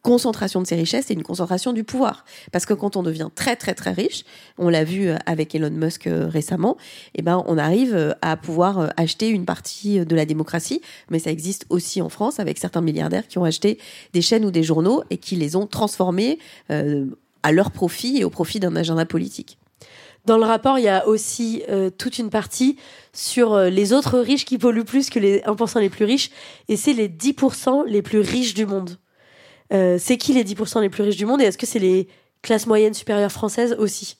[0.07, 2.23] concentration de ces richesses et une concentration du pouvoir.
[2.53, 4.23] Parce que quand on devient très très très riche,
[4.57, 6.77] on l'a vu euh, avec Elon Musk euh, récemment,
[7.13, 11.29] eh ben on arrive euh, à pouvoir acheter une partie de la démocratie, mais ça
[11.29, 13.79] existe aussi en France avec certains milliardaires qui ont acheté
[14.13, 16.39] des chaînes ou des journaux et qui les ont transformés
[16.69, 19.57] à leur profit et au profit d'un agenda politique.
[20.25, 21.63] Dans le rapport, il y a aussi
[21.97, 22.77] toute une partie
[23.13, 26.31] sur les autres riches qui polluent plus que les 1% les plus riches,
[26.69, 28.97] et c'est les 10% les plus riches du monde.
[29.73, 32.07] Euh, c'est qui les 10% les plus riches du monde, et est-ce que c'est les
[32.41, 34.17] classes moyennes supérieures françaises aussi?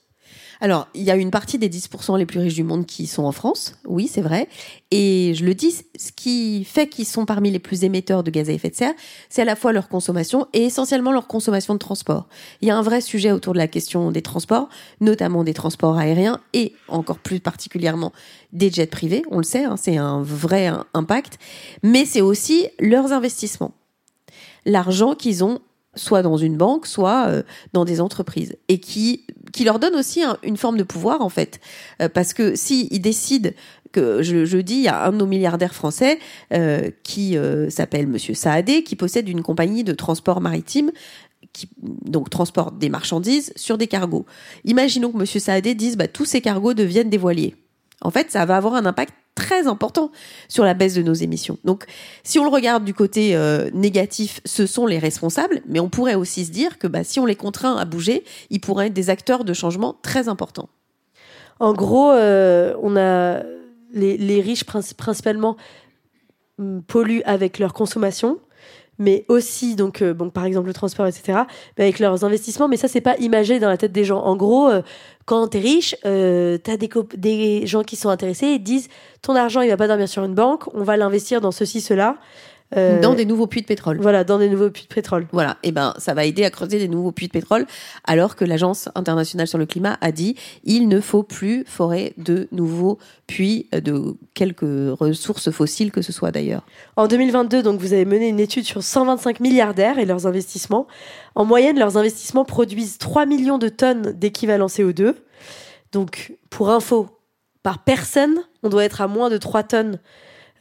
[0.60, 3.24] Alors, il y a une partie des 10% les plus riches du monde qui sont
[3.24, 4.48] en France, oui, c'est vrai.
[4.92, 8.50] Et je le dis, ce qui fait qu'ils sont parmi les plus émetteurs de gaz
[8.50, 8.94] à effet de serre,
[9.30, 12.28] c'est à la fois leur consommation et essentiellement leur consommation de transport.
[12.62, 15.98] Il y a un vrai sujet autour de la question des transports, notamment des transports
[15.98, 18.12] aériens et encore plus particulièrement
[18.52, 19.24] des jets privés.
[19.30, 21.38] On le sait, hein, c'est un vrai impact.
[21.84, 23.74] Mais c'est aussi leurs investissements.
[24.68, 25.60] L'argent qu'ils ont
[25.96, 30.22] soit dans une banque, soit euh, dans des entreprises, et qui qui leur donne aussi
[30.44, 31.60] une forme de pouvoir en fait,
[32.02, 33.50] euh, parce que si ils décident
[33.94, 36.20] que je, je, dis, il y a un de nos milliardaires français
[36.54, 37.38] euh, qui
[37.70, 40.92] s'appelle Monsieur Saadé, qui possède une compagnie de transport maritime
[41.54, 44.26] qui donc transporte des marchandises sur des cargos.
[44.66, 47.56] Imaginons que Monsieur Saadé dise bah, tous ces cargos deviennent des voiliers.
[48.02, 50.12] En fait, ça va avoir un impact très important
[50.48, 51.58] sur la baisse de nos émissions.
[51.64, 51.86] Donc,
[52.24, 56.16] si on le regarde du côté euh, négatif, ce sont les responsables, mais on pourrait
[56.16, 59.10] aussi se dire que bah, si on les contraint à bouger, ils pourraient être des
[59.10, 60.70] acteurs de changement très importants.
[61.60, 63.44] En gros, euh, on a
[63.94, 65.56] les, riches principalement
[66.60, 68.40] hum, polluent avec leur consommation
[69.00, 71.40] mais aussi donc euh, bon par exemple le transport etc
[71.78, 74.20] mais avec leurs investissements mais ça c'est pas imagé dans la tête des gens.
[74.20, 74.82] En gros euh,
[75.26, 78.90] quand t'es riche euh, t'as des des gens qui sont intéressés et disent
[79.22, 82.18] ton argent il va pas dormir sur une banque on va l'investir dans ceci cela
[82.76, 83.98] euh, dans des nouveaux puits de pétrole.
[84.02, 85.28] Voilà, dans des nouveaux puits de pétrole.
[85.32, 87.66] Voilà, et ben ça va aider à creuser des nouveaux puits de pétrole,
[88.04, 92.48] alors que l'Agence internationale sur le climat a dit il ne faut plus forer de
[92.52, 96.66] nouveaux puits de quelques ressources fossiles que ce soit d'ailleurs.
[96.96, 100.88] En 2022, donc vous avez mené une étude sur 125 milliardaires et leurs investissements.
[101.36, 105.14] En moyenne, leurs investissements produisent 3 millions de tonnes d'équivalent CO2.
[105.92, 107.08] Donc, pour info,
[107.64, 110.00] par personne, on doit être à moins de 3 tonnes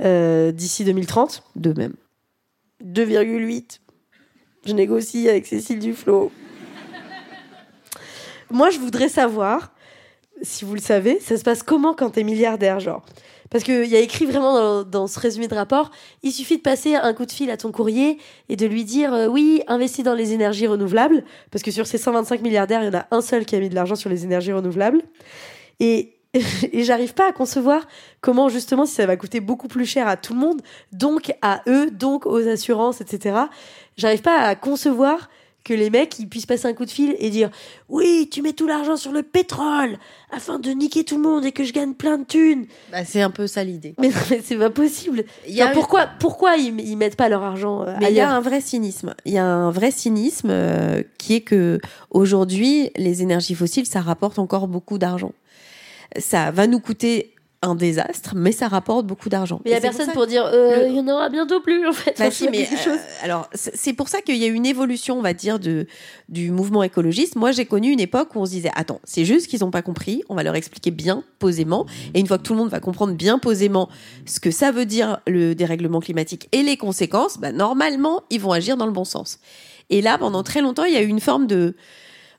[0.01, 1.43] euh, d'ici 2030.
[1.57, 1.95] De même.
[2.85, 3.81] 2,8.
[4.67, 6.33] Je négocie avec Cécile Duflo.
[8.51, 9.73] Moi, je voudrais savoir,
[10.43, 13.05] si vous le savez, ça se passe comment quand t'es milliardaire, genre?
[13.51, 15.91] Parce qu'il y a écrit vraiment dans, ce résumé de rapport,
[16.23, 19.15] il suffit de passer un coup de fil à ton courrier et de lui dire
[19.15, 22.89] euh, oui, investis dans les énergies renouvelables, parce que sur ces 125 milliardaires, il y
[22.89, 25.03] en a un seul qui a mis de l'argent sur les énergies renouvelables.
[25.79, 26.16] Et
[26.73, 27.87] et j'arrive pas à concevoir
[28.21, 31.63] comment justement si ça va coûter beaucoup plus cher à tout le monde, donc à
[31.67, 33.37] eux, donc aux assurances, etc.
[33.97, 35.29] J'arrive pas à concevoir
[35.67, 37.51] que les mecs ils puissent passer un coup de fil et dire
[37.89, 39.99] oui tu mets tout l'argent sur le pétrole
[40.31, 42.67] afin de niquer tout le monde et que je gagne plein de thunes.
[42.93, 43.95] Bah, c'est un peu ça l'idée.
[43.99, 44.11] Mais,
[44.45, 45.25] c'est pas possible.
[45.49, 48.31] Y a pourquoi pourquoi ils, ils mettent pas leur argent euh, Mais il y a
[48.31, 49.15] un vrai cynisme.
[49.25, 54.01] Il y a un vrai cynisme euh, qui est que aujourd'hui les énergies fossiles ça
[54.01, 55.33] rapporte encore beaucoup d'argent
[56.19, 59.61] ça va nous coûter un désastre, mais ça rapporte beaucoup d'argent.
[59.65, 61.93] Mais il n'y a personne pour, dire euh, il y en aura bientôt plus en
[61.93, 62.15] fait.
[62.19, 65.59] Bah mais euh, alors c'est pour ça qu'il y a une évolution, on va dire,
[65.59, 65.87] de
[66.29, 67.37] du mouvement écologiste.
[67.37, 69.83] Moi, j'ai connu une époque où on se disait attends, c'est juste qu'ils n'ont pas
[69.83, 72.81] compris, on va leur expliquer bien posément, et une fois que tout le monde va
[72.81, 73.89] comprendre bien posément
[74.27, 78.53] ce que ça veut dire le dérèglement climatique et les conséquences, bah, normalement, ils vont
[78.53, 79.39] agir dans le bon sens.
[79.89, 81.75] Et là, pendant très longtemps, il y a eu une forme de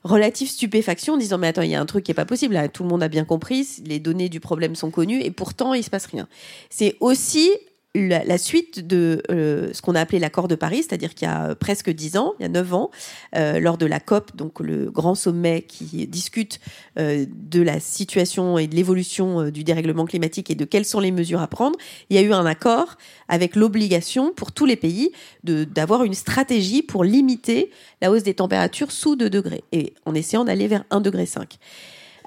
[0.08, 2.54] relative stupéfaction en disant mais attends il y a un truc qui est pas possible
[2.54, 5.74] là tout le monde a bien compris les données du problème sont connues et pourtant
[5.74, 6.28] il se passe rien.
[6.70, 7.50] C'est aussi
[7.94, 11.54] la, suite de euh, ce qu'on a appelé l'accord de Paris, c'est-à-dire qu'il y a
[11.54, 12.90] presque dix ans, il y a neuf ans,
[13.34, 16.60] euh, lors de la COP, donc le grand sommet qui discute
[16.98, 21.10] euh, de la situation et de l'évolution du dérèglement climatique et de quelles sont les
[21.10, 21.78] mesures à prendre,
[22.10, 22.96] il y a eu un accord
[23.28, 25.10] avec l'obligation pour tous les pays
[25.44, 27.70] d'avoir une stratégie pour limiter
[28.02, 29.64] la hausse des températures sous 2 degrés.
[29.72, 31.26] Et en essayant d'aller vers 1,5 degré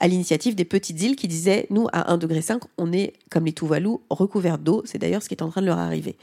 [0.02, 2.42] à l'initiative des petites îles qui disaient, nous, à 1,5 degré,
[2.80, 4.82] on est, comme les Tuvalu, recouverts d'eau.
[4.84, 6.18] C'est d'ailleurs ce qui est en train de leur arriver.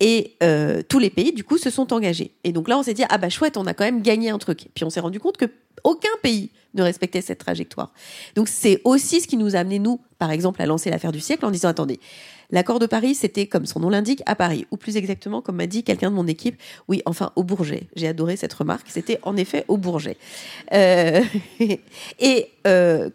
[0.00, 2.32] Et euh, tous les pays, du coup, se sont engagés.
[2.44, 4.38] Et donc là, on s'est dit, ah bah chouette, on a quand même gagné un
[4.38, 4.68] truc.
[4.74, 5.44] Puis on s'est rendu compte que
[5.84, 7.92] aucun pays ne respectait cette trajectoire.
[8.34, 11.20] Donc c'est aussi ce qui nous a amené, nous, par exemple, à lancer l'affaire du
[11.20, 12.00] siècle en disant, attendez,
[12.52, 14.66] l'accord de Paris, c'était, comme son nom l'indique, à Paris.
[14.70, 17.88] Ou plus exactement, comme m'a dit quelqu'un de mon équipe, oui, enfin, au Bourget.
[17.96, 18.86] J'ai adoré cette remarque.
[18.88, 20.16] C'était en effet au Bourget.
[20.72, 21.22] Euh,
[22.18, 23.10] et euh,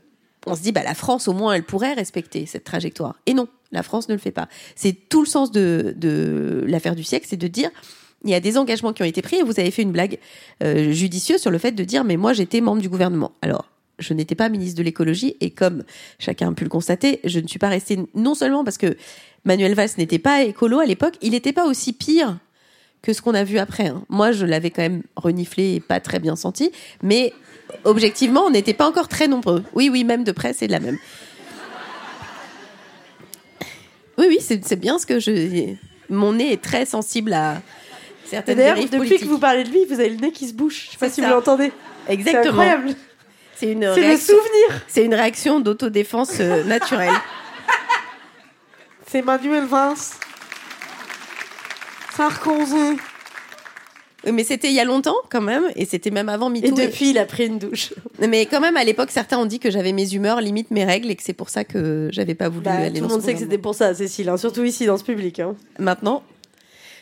[0.46, 3.16] on se dit, bah, la France, au moins, elle pourrait respecter cette trajectoire.
[3.26, 4.48] Et non, la France ne le fait pas.
[4.76, 7.72] C'est tout le sens de, de l'affaire du siècle, c'est de dire,
[8.26, 10.20] il y a des engagements qui ont été pris et vous avez fait une blague
[10.64, 13.32] euh, judicieuse sur le fait de dire, mais moi, j'étais membre du gouvernement.
[13.42, 13.70] Alors,
[14.00, 15.84] je n'étais pas ministre de l'écologie et comme
[16.20, 18.98] chacun a pu le constater, je ne suis pas restée non seulement parce que
[19.44, 22.38] Manuel Valls n'était pas écolo à l'époque, il n'était pas aussi pire
[23.02, 23.88] que ce qu'on a vu après.
[23.88, 24.04] Hein.
[24.10, 26.72] Moi, je l'avais quand même reniflé et pas très bien senti,
[27.04, 27.34] mais
[27.84, 29.64] objectivement, on n'était pas encore très nombreux.
[29.74, 30.98] Oui, oui, même de près, c'est la même.
[34.18, 35.76] Oui, oui, c'est bien ce que je.
[36.10, 37.62] Mon nez est très sensible à
[38.26, 40.86] certaines dérives depuis que vous parlez de lui, vous avez le nez qui se bouche.
[40.88, 41.72] Je sais pas si vous l'entendez.
[42.08, 42.64] Exactement.
[43.56, 44.82] C'est une, réaction- souvenir.
[44.88, 47.14] c'est une réaction d'autodéfense euh, naturelle.
[49.08, 49.96] C'est Manuel Valls.
[52.16, 52.98] Sarkozy.
[54.26, 56.76] Oui, Mais c'était il y a longtemps quand même, et c'était même avant Et MeToo.
[56.76, 57.94] depuis, il a pris une douche.
[58.20, 61.12] Mais quand même, à l'époque, certains ont dit que j'avais mes humeurs, limite mes règles,
[61.12, 63.34] et que c'est pour ça que j'avais pas voulu Bah, aller tout le monde sait
[63.34, 65.40] que c'était pour ça, Cécile, hein, surtout ici dans ce public.
[65.40, 65.56] Hein.
[65.80, 66.24] Maintenant,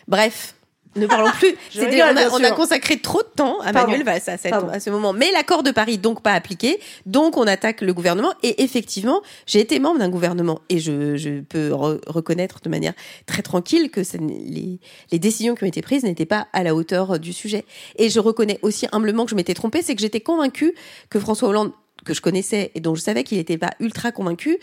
[0.08, 0.56] bref.
[0.96, 1.56] Ne parlons plus.
[1.78, 3.91] On, a, on consacré trop de temps à Pardon.
[3.91, 4.70] Manuel Valls à, cette- Pardon.
[4.70, 5.14] à ce moment.
[5.14, 6.80] Mais l'accord de Paris, donc pas appliqué.
[7.06, 8.34] Donc on attaque le gouvernement.
[8.44, 10.60] Et effectivement, j'ai été membre d'un gouvernement.
[10.70, 12.94] Et je, je peux re- reconnaître de manière
[13.26, 14.80] très tranquille que les,
[15.12, 17.66] les décisions qui ont été prises n'étaient pas à la hauteur euh, du sujet.
[17.98, 19.82] Et je reconnais aussi humblement que je m'étais trompée.
[19.82, 20.74] C'est que j'étais convaincue
[21.10, 21.72] que François Hollande,
[22.06, 24.58] que je connaissais et dont je savais qu'il n'était pas ultra convaincu,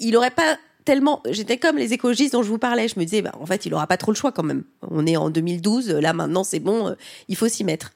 [0.00, 2.88] il aurait pas tellement j'étais comme les écologistes dont je vous parlais.
[2.88, 4.64] Je me disais bah en fait il aura pas trop le choix quand même.
[4.82, 6.94] On est en 2012 là maintenant c'est bon euh,
[7.28, 7.92] il faut s'y mettre.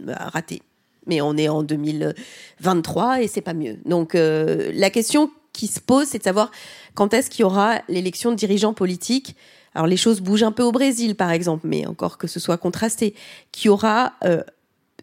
[0.00, 0.62] Bah, raté.
[1.06, 3.78] Mais on est en 2023 et c'est pas mieux.
[3.84, 6.50] Donc euh, la question qui se pose c'est de savoir
[6.94, 9.36] quand est-ce qu'il y aura l'élection de dirigeants politiques.
[9.74, 12.58] Alors les choses bougent un peu au Brésil par exemple mais encore que ce soit
[12.58, 13.14] contrasté
[13.52, 14.42] qui aura euh,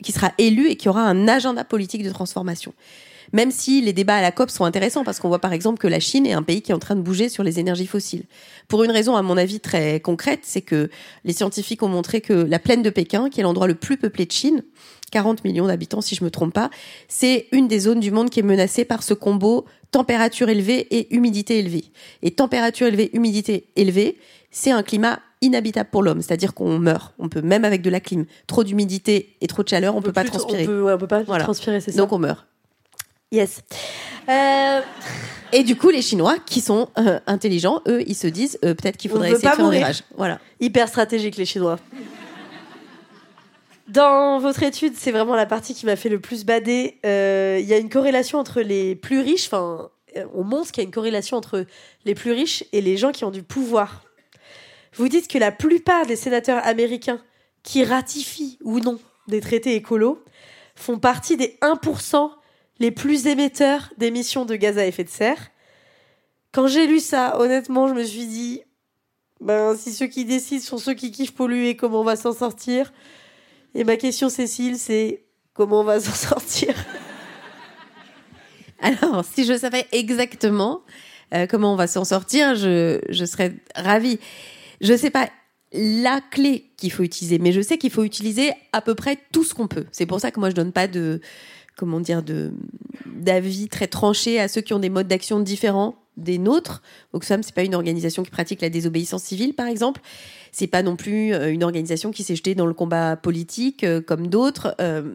[0.03, 2.73] qui sera élu et qui aura un agenda politique de transformation
[3.33, 5.87] même si les débats à la COP sont intéressants, parce qu'on voit par exemple que
[5.87, 8.23] la Chine est un pays qui est en train de bouger sur les énergies fossiles.
[8.67, 10.89] Pour une raison, à mon avis, très concrète, c'est que
[11.23, 14.25] les scientifiques ont montré que la plaine de Pékin, qui est l'endroit le plus peuplé
[14.25, 14.63] de Chine,
[15.11, 16.69] 40 millions d'habitants si je me trompe pas,
[17.07, 21.15] c'est une des zones du monde qui est menacée par ce combo température élevée et
[21.15, 21.85] humidité élevée.
[22.21, 24.17] Et température élevée, humidité élevée,
[24.51, 27.13] c'est un climat inhabitable pour l'homme, c'est-à-dire qu'on meurt.
[27.19, 30.11] On peut même avec de la clim, trop d'humidité et trop de chaleur, on, peut
[30.11, 30.63] pas transpirer.
[30.63, 31.43] On peut, ouais, on peut pas Voilà.
[31.43, 31.97] transpirer, c'est ça?
[31.97, 32.47] Donc on meurt.
[33.31, 33.61] Yes.
[34.29, 34.81] Euh,
[35.51, 38.97] Et du coup, les Chinois, qui sont euh, intelligents, eux, ils se disent euh, peut-être
[38.97, 40.03] qu'il faudrait essayer pas de faire un virage.
[40.15, 40.39] Voilà.
[40.59, 41.77] hyper stratégique, les Chinois.
[43.89, 46.99] Dans votre étude, c'est vraiment la partie qui m'a fait le plus bader.
[47.03, 49.89] Il y a une corrélation entre les plus riches, enfin,
[50.33, 51.65] on montre qu'il y a une corrélation entre
[52.05, 54.03] les plus riches et les gens qui ont du pouvoir.
[54.93, 57.21] Vous dites que la plupart des sénateurs américains
[57.63, 60.23] qui ratifient ou non des traités écolos
[60.75, 62.29] font partie des 1%
[62.79, 65.49] les plus émetteurs d'émissions de gaz à effet de serre.
[66.51, 68.61] Quand j'ai lu ça, honnêtement, je me suis dit,
[69.41, 72.93] ben, si ceux qui décident sont ceux qui kiffent polluer, comment on va s'en sortir?
[73.75, 76.73] Et ma question, Cécile, c'est comment on va s'en sortir?
[78.79, 80.81] Alors, si je savais exactement
[81.33, 84.19] euh, comment on va s'en sortir, je, je serais ravie.
[84.81, 85.29] Je sais pas
[85.73, 89.43] la clé qu'il faut utiliser, mais je sais qu'il faut utiliser à peu près tout
[89.43, 89.85] ce qu'on peut.
[89.91, 91.19] C'est pour ça que moi je donne pas de
[91.77, 92.51] comment dire de
[93.05, 96.81] d'avis très tranché à ceux qui ont des modes d'action différents des nôtres.
[97.13, 100.01] Oxfam, c'est pas une organisation qui pratique la désobéissance civile, par exemple.
[100.51, 104.01] C'est pas non plus euh, une organisation qui s'est jetée dans le combat politique euh,
[104.01, 104.75] comme d'autres.
[104.81, 105.13] Euh,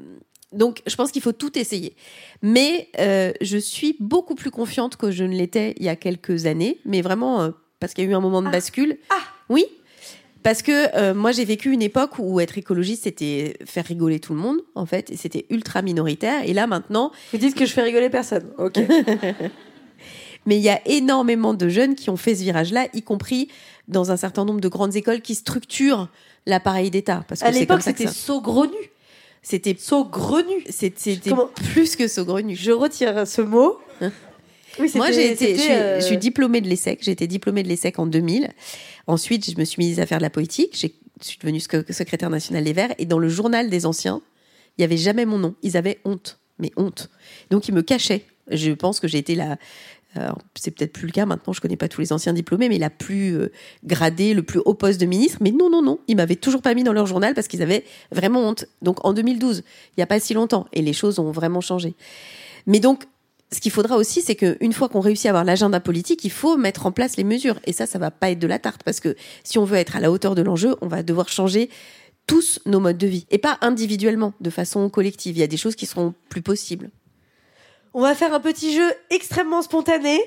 [0.53, 1.97] donc, je pense qu'il faut tout essayer.
[2.43, 6.47] Mais euh, je suis beaucoup plus confiante que je ne l'étais il y a quelques
[6.47, 7.51] années, mais vraiment
[7.81, 8.99] parce qu'il y a eu un moment de bascule.
[9.11, 9.23] Ah.
[9.49, 9.67] Oui?
[10.43, 14.35] Parce que euh, moi j'ai vécu une époque où être écologiste c'était faire rigoler tout
[14.35, 17.73] le monde en fait et c'était ultra minoritaire et là maintenant Vous dites que je
[17.73, 18.49] fais rigoler personne.
[18.59, 18.79] Ok.
[20.47, 23.49] mais il y a énormément de jeunes qui ont fait ce virage-là, y compris
[23.89, 26.09] dans un certain nombre de grandes écoles qui structurent
[26.47, 27.25] l'appareil d'État.
[27.29, 28.73] Parce que à l'époque, c'était saugrenu.
[29.43, 30.65] c'était Saugrenu.
[30.69, 31.19] c'était
[31.73, 32.57] plus que saugrenu.
[32.57, 33.79] Je retire ce mot.
[34.01, 34.13] Hein
[34.79, 37.01] Oui, Moi, j'ai été, je suis, euh, je suis diplômée de l'ESSEC.
[37.03, 38.51] J'ai été diplômée de l'ESSEC en 2000.
[39.07, 40.77] Ensuite, je me suis mise à faire de la politique.
[40.77, 42.95] J'ai- Je suis devenue sec- secrétaire nationale des Verts.
[42.99, 44.23] Et dans le journal des anciens,
[44.77, 45.55] il y avait jamais mon nom.
[45.63, 47.11] Ils avaient honte, mais honte.
[47.51, 48.25] Donc, ils me cachaient.
[48.51, 49.57] Je pense que j'ai été la.
[50.17, 51.53] alors, C'est peut-être plus le cas maintenant.
[51.53, 53.53] Je connais pas tous les anciens diplômés, mais la plus euh,
[53.85, 55.39] gradée, le plus haut poste de ministre.
[55.41, 56.01] Mais non, non, non.
[56.09, 58.65] Ils m'avaient toujours pas mis dans leur journal parce qu'ils avaient vraiment honte.
[58.83, 59.63] Donc, en 2012,
[59.97, 61.95] il y a pas si longtemps, et les choses ont vraiment changé.
[62.67, 63.05] Mais donc,
[63.53, 66.57] ce qu'il faudra aussi, c'est qu'une fois qu'on réussit à avoir l'agenda politique, il faut
[66.57, 67.61] mettre en place les mesures.
[67.67, 69.95] Et ça, ça va pas être de la tarte, parce que si on veut être
[69.95, 71.69] à la hauteur de l'enjeu, on va devoir changer
[72.27, 73.27] tous nos modes de vie.
[73.31, 75.37] Et pas individuellement, de façon collective.
[75.37, 76.91] Il y a des choses qui seront plus possibles.
[77.95, 80.19] On va faire un petit jeu extrêmement spontané.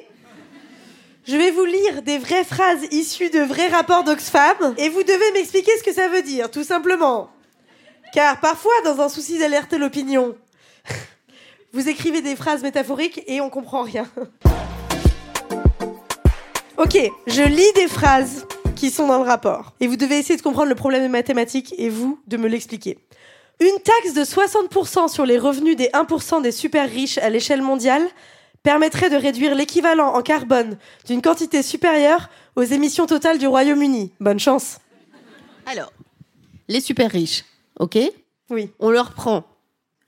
[1.27, 5.31] Je vais vous lire des vraies phrases issues de vrais rapports d'Oxfam et vous devez
[5.33, 7.31] m'expliquer ce que ça veut dire, tout simplement.
[8.13, 10.35] Car parfois, dans un souci d'alerter l'opinion,
[11.75, 14.07] vous écrivez des phrases métaphoriques et on comprend rien.
[16.77, 18.45] Ok, je lis des phrases
[18.75, 21.87] qui sont dans le rapport et vous devez essayer de comprendre le problème mathématique et
[21.87, 22.99] vous de me l'expliquer.
[23.61, 28.05] Une taxe de 60% sur les revenus des 1% des super riches à l'échelle mondiale
[28.61, 34.11] permettrait de réduire l'équivalent en carbone d'une quantité supérieure aux émissions totales du Royaume-Uni.
[34.19, 34.79] Bonne chance.
[35.65, 35.93] Alors,
[36.67, 37.45] les super riches,
[37.79, 37.97] ok?
[38.49, 38.69] Oui.
[38.79, 39.45] On leur prend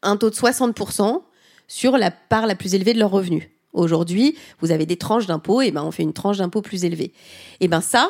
[0.04, 1.22] un taux de 60%
[1.68, 3.50] sur la part la plus élevée de leurs revenus.
[3.74, 7.14] Aujourd'hui, vous avez des tranches d'impôts, et ben on fait une tranche d'impôt plus élevée.
[7.60, 8.10] Et ben ça,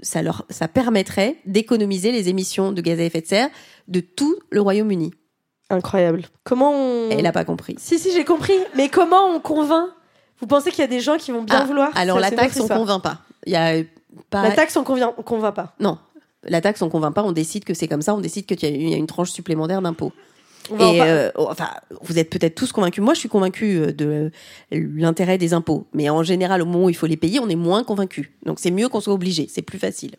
[0.00, 3.48] ça leur, ça permettrait d'économiser les émissions de gaz à effet de serre
[3.88, 5.12] de tout le Royaume-Uni.
[5.70, 6.24] Incroyable.
[6.44, 7.10] Comment on.
[7.10, 7.74] Elle n'a pas compris.
[7.78, 8.54] Si, si, j'ai compris.
[8.76, 9.88] Mais comment on convainc?
[10.40, 11.90] Vous pensez qu'il y a des gens qui vont bien Ah, vouloir?
[11.94, 13.18] Alors la taxe, on convainc pas.
[13.46, 13.82] Il y a
[14.30, 14.42] pas.
[14.42, 15.74] La taxe, on convient, on convainc pas.
[15.80, 15.98] Non,
[16.44, 17.22] la taxe, on convainc pas.
[17.22, 18.14] On décide que c'est comme ça.
[18.14, 20.12] On décide qu'il y y a une tranche supplémentaire d'impôt.
[20.70, 23.02] Et euh, oh, enfin, vous êtes peut-être tous convaincus.
[23.04, 24.30] Moi, je suis convaincue euh, de
[24.70, 25.86] l'intérêt des impôts.
[25.92, 28.30] Mais en général, au moment où il faut les payer, on est moins convaincus.
[28.46, 29.46] Donc, c'est mieux qu'on soit obligé.
[29.50, 30.12] C'est plus facile.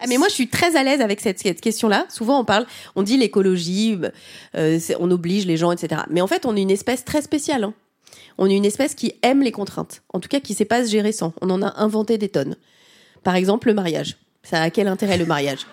[0.00, 2.04] Ah, mais moi, je suis très à l'aise avec cette, cette question-là.
[2.08, 2.66] Souvent, on parle,
[2.96, 3.98] on dit l'écologie,
[4.54, 6.02] euh, on oblige les gens, etc.
[6.10, 7.64] Mais en fait, on est une espèce très spéciale.
[7.64, 7.74] hein.
[8.38, 10.02] On est une espèce qui aime les contraintes.
[10.12, 11.32] En tout cas, qui sait pas se gérer sans.
[11.40, 12.56] On en a inventé des tonnes.
[13.22, 14.18] Par exemple, le mariage.
[14.42, 15.66] Ça a quel intérêt le mariage?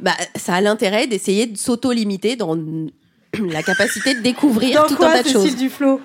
[0.00, 2.56] Bah, ça a l'intérêt d'essayer de s'auto-limiter dans
[3.38, 5.56] la capacité de découvrir Dans tout quoi, un tas de choses.
[5.56, 6.00] Duflo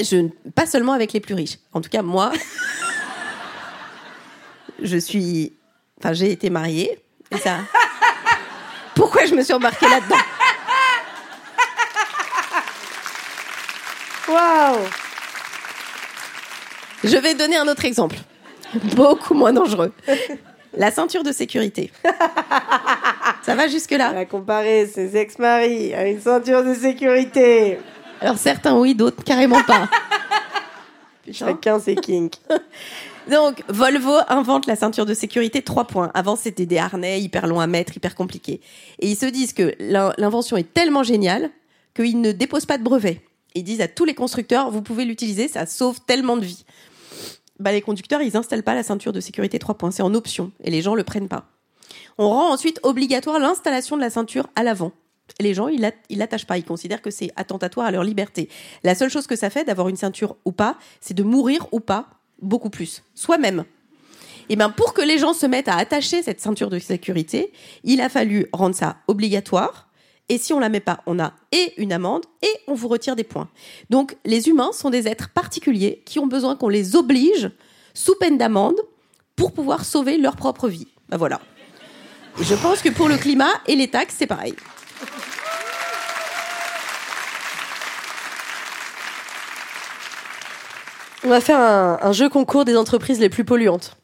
[0.00, 1.58] Je, pas seulement avec les plus riches.
[1.72, 2.32] En tout cas, moi,
[4.82, 5.52] je suis.
[5.98, 6.98] Enfin, j'ai été mariée.
[7.30, 7.58] Et ça.
[8.94, 10.16] Pourquoi je me suis embarquée là-dedans?
[14.28, 14.78] Waouh
[17.02, 18.16] Je vais donner un autre exemple.
[18.94, 19.92] Beaucoup moins dangereux.
[20.76, 21.90] La ceinture de sécurité.
[23.42, 27.78] Ça va jusque-là Elle a comparé ses ex-maris à une ceinture de sécurité.
[28.20, 29.88] Alors certains oui, d'autres carrément pas.
[31.32, 32.38] Chacun ses kinks.
[33.30, 36.10] Donc, Volvo invente la ceinture de sécurité 3 points.
[36.12, 38.60] Avant, c'était des harnais hyper longs à mettre, hyper compliqués.
[38.98, 41.48] Et ils se disent que l'in- l'invention est tellement géniale
[41.96, 43.22] qu'ils ne déposent pas de brevet.
[43.54, 46.66] Ils disent à tous les constructeurs, vous pouvez l'utiliser, ça sauve tellement de vies.
[47.60, 49.90] Bah, les conducteurs, ils installent pas la ceinture de sécurité 3 points.
[49.90, 50.50] C'est en option.
[50.62, 51.46] Et les gens le prennent pas.
[52.18, 54.92] On rend ensuite obligatoire l'installation de la ceinture à l'avant.
[55.40, 56.58] Les gens, ils lat- ils l'attachent pas.
[56.58, 58.48] Ils considèrent que c'est attentatoire à leur liberté.
[58.82, 61.80] La seule chose que ça fait d'avoir une ceinture ou pas, c'est de mourir ou
[61.80, 62.08] pas
[62.42, 63.02] beaucoup plus.
[63.14, 63.64] Soi-même.
[64.50, 67.52] Et bien, pour que les gens se mettent à attacher cette ceinture de sécurité,
[67.84, 69.88] il a fallu rendre ça obligatoire.
[70.28, 73.14] Et si on la met pas, on a et une amende et on vous retire
[73.14, 73.48] des points.
[73.90, 77.50] Donc, les humains sont des êtres particuliers qui ont besoin qu'on les oblige
[77.92, 78.80] sous peine d'amende
[79.36, 80.88] pour pouvoir sauver leur propre vie.
[81.10, 81.40] Ben voilà.
[82.40, 84.54] Et je pense que pour le climat et les taxes, c'est pareil.
[91.22, 93.96] On va faire un, un jeu concours des entreprises les plus polluantes.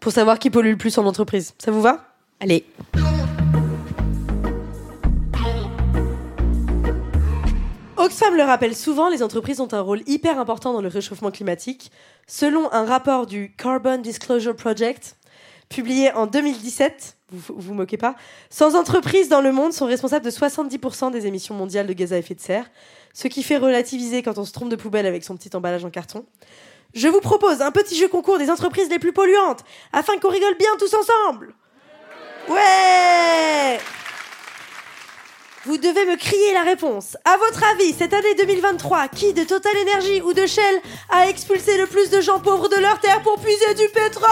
[0.00, 1.54] Pour savoir qui pollue le plus en entreprise.
[1.58, 2.14] Ça vous va?
[2.40, 2.64] Allez.
[8.10, 11.92] Oxfam le rappelle souvent, les entreprises ont un rôle hyper important dans le réchauffement climatique.
[12.26, 15.16] Selon un rapport du Carbon Disclosure Project,
[15.68, 18.16] publié en 2017, vous vous moquez pas,
[18.48, 22.18] 100 entreprises dans le monde sont responsables de 70% des émissions mondiales de gaz à
[22.18, 22.68] effet de serre,
[23.14, 25.90] ce qui fait relativiser quand on se trompe de poubelle avec son petit emballage en
[25.90, 26.26] carton.
[26.94, 30.56] Je vous propose un petit jeu concours des entreprises les plus polluantes, afin qu'on rigole
[30.58, 31.54] bien tous ensemble.
[32.48, 33.78] Ouais
[35.66, 37.16] vous devez me crier la réponse.
[37.24, 40.80] À votre avis, cette année 2023, qui de Total Energy ou de Shell
[41.10, 44.30] a expulsé le plus de gens pauvres de leur terre pour puiser du pétrole?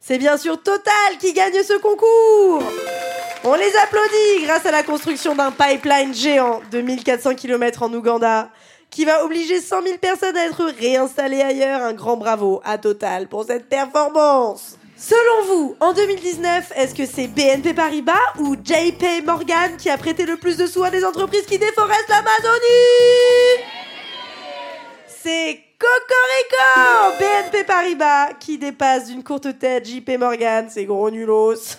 [0.00, 2.64] C'est bien sûr Total qui gagne ce concours.
[3.44, 8.50] On les applaudit grâce à la construction d'un pipeline géant de 1400 km en Ouganda
[8.90, 11.82] qui va obliger 100 000 personnes à être réinstallées ailleurs.
[11.82, 14.76] Un grand bravo à Total pour cette performance.
[15.04, 20.24] Selon vous, en 2019, est-ce que c'est BNP Paribas ou JP Morgan qui a prêté
[20.24, 23.64] le plus de sous à des entreprises qui déforestent l'Amazonie?
[25.08, 31.78] C'est Cocorico BNP Paribas qui dépasse d'une courte tête JP Morgan, c'est gros nulos.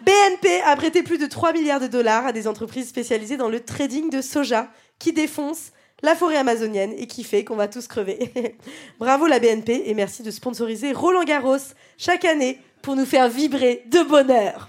[0.00, 3.60] BNP a prêté plus de 3 milliards de dollars à des entreprises spécialisées dans le
[3.60, 4.68] trading de soja
[4.98, 5.73] qui défoncent
[6.04, 8.32] la forêt amazonienne et qui fait qu'on va tous crever.
[8.98, 11.56] Bravo la BNP et merci de sponsoriser Roland Garros
[11.96, 14.68] chaque année pour nous faire vibrer de bonheur.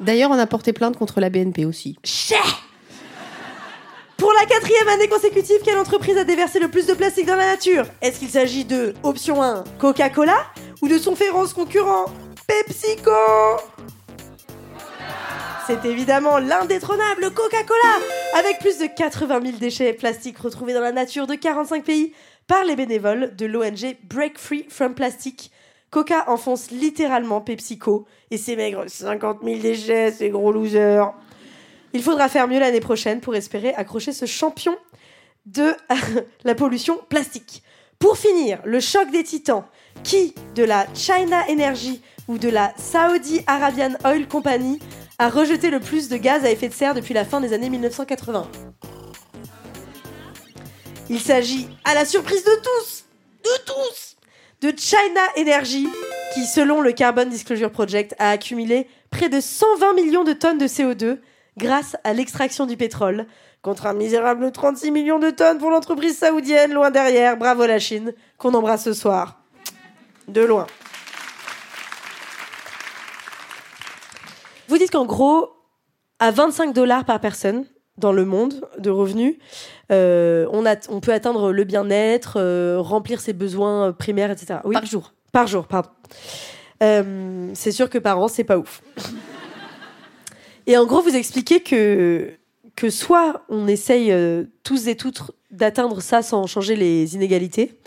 [0.00, 1.98] D'ailleurs, on a porté plainte contre la BNP aussi.
[2.02, 2.34] Chais
[4.16, 7.46] Pour la quatrième année consécutive, quelle entreprise a déversé le plus de plastique dans la
[7.46, 7.84] nature?
[8.00, 10.38] Est-ce qu'il s'agit de option 1, Coca-Cola
[10.80, 12.06] ou de son féroce concurrent,
[12.46, 13.10] PepsiCo?
[15.66, 18.04] C'est évidemment l'indétrônable Coca-Cola,
[18.38, 22.12] avec plus de 80 000 déchets plastiques retrouvés dans la nature de 45 pays
[22.46, 25.50] par les bénévoles de l'ONG Break Free from Plastic.
[25.90, 31.12] Coca enfonce littéralement PepsiCo et ses maigres 50 000 déchets, ces gros losers.
[31.92, 34.76] Il faudra faire mieux l'année prochaine pour espérer accrocher ce champion
[35.46, 35.74] de
[36.44, 37.64] la pollution plastique.
[37.98, 39.64] Pour finir, le choc des titans.
[40.04, 44.78] Qui de la China Energy ou de la Saudi Arabian Oil Company
[45.18, 47.70] a rejeté le plus de gaz à effet de serre depuis la fin des années
[47.70, 48.48] 1980
[51.08, 53.04] Il s'agit, à la surprise de tous,
[53.44, 54.16] de tous,
[54.60, 55.88] de China Energy,
[56.34, 60.66] qui, selon le Carbon Disclosure Project, a accumulé près de 120 millions de tonnes de
[60.66, 61.18] CO2
[61.56, 63.26] grâce à l'extraction du pétrole,
[63.62, 67.36] contre un misérable 36 millions de tonnes pour l'entreprise saoudienne, loin derrière.
[67.36, 69.40] Bravo la Chine, qu'on embrasse ce soir.
[70.28, 70.66] De loin.
[74.76, 75.48] Vous dites qu'en gros,
[76.18, 77.64] à 25 dollars par personne
[77.96, 79.36] dans le monde de revenus,
[79.90, 84.58] euh, on, a, on peut atteindre le bien-être, euh, remplir ses besoins primaires, etc.
[84.64, 84.74] Oui.
[84.74, 85.14] Par jour.
[85.32, 85.88] Par jour, pardon.
[86.82, 88.82] Euh, c'est sûr que par an, c'est pas ouf.
[90.66, 92.32] Et en gros, vous expliquez que,
[92.74, 97.80] que soit on essaye euh, tous et toutes d'atteindre ça sans changer les inégalités,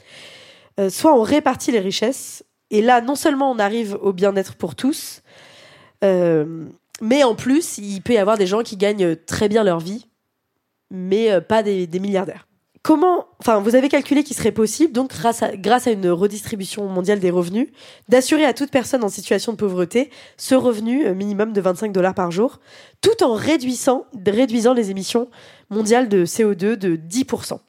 [0.79, 2.43] euh, soit on répartit les richesses.
[2.71, 5.28] Et là, non seulement on arrive au bien-être pour tous, euh,
[6.01, 10.05] mais en plus, il peut y avoir des gens qui gagnent très bien leur vie,
[10.91, 12.47] mais euh, pas des, milliardaires.
[12.81, 15.43] Comment, enfin, vous avez calculé qu'il serait possible, donc grâce
[15.87, 17.67] à, une redistribution mondiale des revenus,
[18.07, 22.15] d'assurer à toute personne en situation de pauvreté ce revenu euh, minimum de 25 dollars
[22.15, 22.59] par jour,
[23.01, 25.29] tout en réduisant, réduisant les émissions
[25.69, 27.59] mondiales de CO2 de 10%.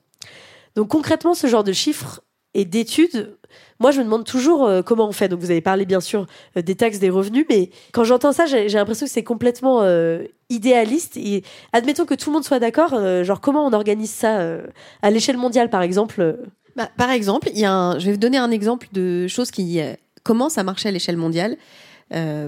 [0.76, 2.22] Donc concrètement, ce genre de chiffres
[2.54, 3.36] et d'études,
[3.80, 5.28] moi je me demande toujours euh, comment on fait.
[5.28, 6.26] Donc vous avez parlé bien sûr
[6.56, 10.22] euh, des taxes, des revenus, mais quand j'entends ça, j'ai l'impression que c'est complètement euh,
[10.50, 11.16] idéaliste.
[11.16, 14.66] Et admettons que tout le monde soit d'accord, euh, genre comment on organise ça euh,
[15.02, 16.38] à l'échelle mondiale par exemple
[16.76, 19.50] Bah, par exemple, il y a un, je vais vous donner un exemple de choses
[19.50, 19.80] qui
[20.22, 21.56] commencent à marcher à l'échelle mondiale.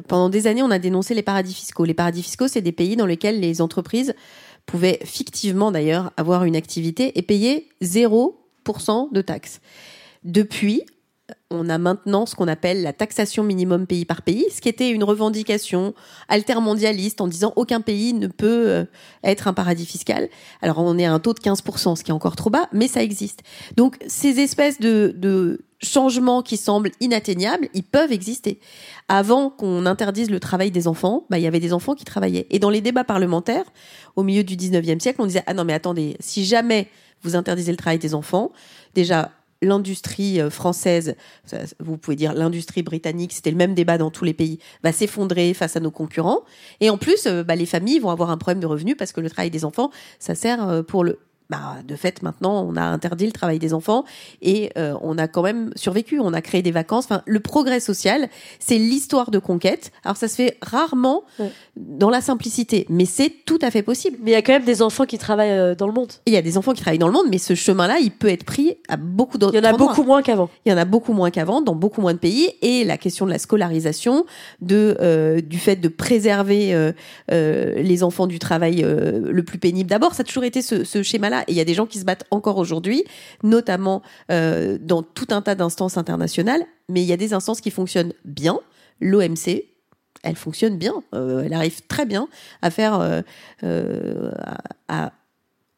[0.08, 1.84] Pendant des années, on a dénoncé les paradis fiscaux.
[1.84, 4.12] Les paradis fiscaux, c'est des pays dans lesquels les entreprises
[4.66, 9.60] pouvaient fictivement d'ailleurs avoir une activité et payer 0% de taxes.
[10.24, 10.82] Depuis,
[11.50, 14.90] on a maintenant ce qu'on appelle la taxation minimum pays par pays, ce qui était
[14.90, 15.94] une revendication
[16.28, 18.84] altermondialiste en disant aucun pays ne peut euh,
[19.24, 20.28] être un paradis fiscal.
[20.60, 22.88] Alors on est à un taux de 15%, ce qui est encore trop bas, mais
[22.88, 23.42] ça existe.
[23.76, 28.60] Donc ces espèces de, changements qui semblent inatteignables, ils peuvent exister.
[29.08, 32.46] Avant qu'on interdise le travail des enfants, bah, il y avait des enfants qui travaillaient.
[32.50, 33.64] Et dans les débats parlementaires,
[34.14, 36.88] au milieu du 19e siècle, on disait, ah non mais attendez, si jamais
[37.22, 38.52] vous interdisez le travail des enfants,
[38.94, 39.32] déjà
[39.62, 44.24] l'industrie euh, française, ça, vous pouvez dire l'industrie britannique, c'était le même débat dans tous
[44.24, 46.40] les pays, va s'effondrer face à nos concurrents.
[46.80, 49.20] Et en plus, euh, bah, les familles vont avoir un problème de revenus parce que
[49.20, 51.18] le travail des enfants, ça sert euh, pour le...
[51.50, 54.04] Bah, de fait, maintenant, on a interdit le travail des enfants
[54.40, 56.18] et euh, on a quand même survécu.
[56.18, 57.04] On a créé des vacances.
[57.04, 58.28] Enfin, le progrès social,
[58.58, 59.92] c'est l'histoire de conquête.
[60.04, 61.50] Alors, ça se fait rarement Ouais.
[61.76, 64.16] dans la simplicité, mais c'est tout à fait possible.
[64.22, 66.12] Mais il y a quand même des enfants qui travaillent euh, dans le monde.
[66.26, 68.28] Il y a des enfants qui travaillent dans le monde, mais ce chemin-là, il peut
[68.28, 70.48] être pris à beaucoup d'autres Il y en a beaucoup moins qu'avant.
[70.64, 72.48] Il y en a beaucoup moins qu'avant, dans beaucoup moins de pays.
[72.62, 74.24] Et la question de la scolarisation,
[74.60, 76.92] de euh, du fait de préserver euh,
[77.30, 79.88] euh, les enfants du travail euh, le plus pénible.
[79.90, 81.31] D'abord, ça a toujours été ce, ce schéma-là.
[81.40, 83.04] Et il y a des gens qui se battent encore aujourd'hui,
[83.42, 86.62] notamment euh, dans tout un tas d'instances internationales.
[86.88, 88.60] Mais il y a des instances qui fonctionnent bien.
[89.00, 89.64] L'OMC,
[90.22, 90.94] elle fonctionne bien.
[91.14, 92.28] Euh, elle arrive très bien
[92.60, 93.22] à faire,
[93.62, 94.30] euh,
[94.88, 95.12] à,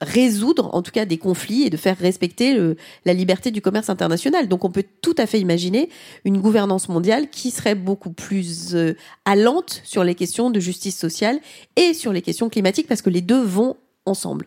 [0.01, 2.59] résoudre en tout cas des conflits et de faire respecter
[3.07, 4.49] la liberté du commerce international.
[4.49, 5.89] Donc on peut tout à fait imaginer
[6.27, 8.77] une gouvernance mondiale qui serait beaucoup plus
[9.25, 11.39] allante sur les questions de justice sociale
[11.77, 14.47] et sur les questions climatiques parce que les deux vont ensemble.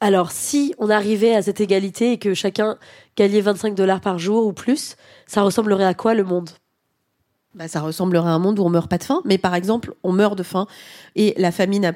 [0.00, 2.76] Alors, si on arrivait à cette égalité et que chacun
[3.16, 6.50] gagnait 25 dollars par jour ou plus, ça ressemblerait à quoi le monde?
[7.54, 9.94] Bah, ça ressemblerait à un monde où on meurt pas de faim, mais par exemple,
[10.02, 10.66] on meurt de faim
[11.14, 11.94] et la famine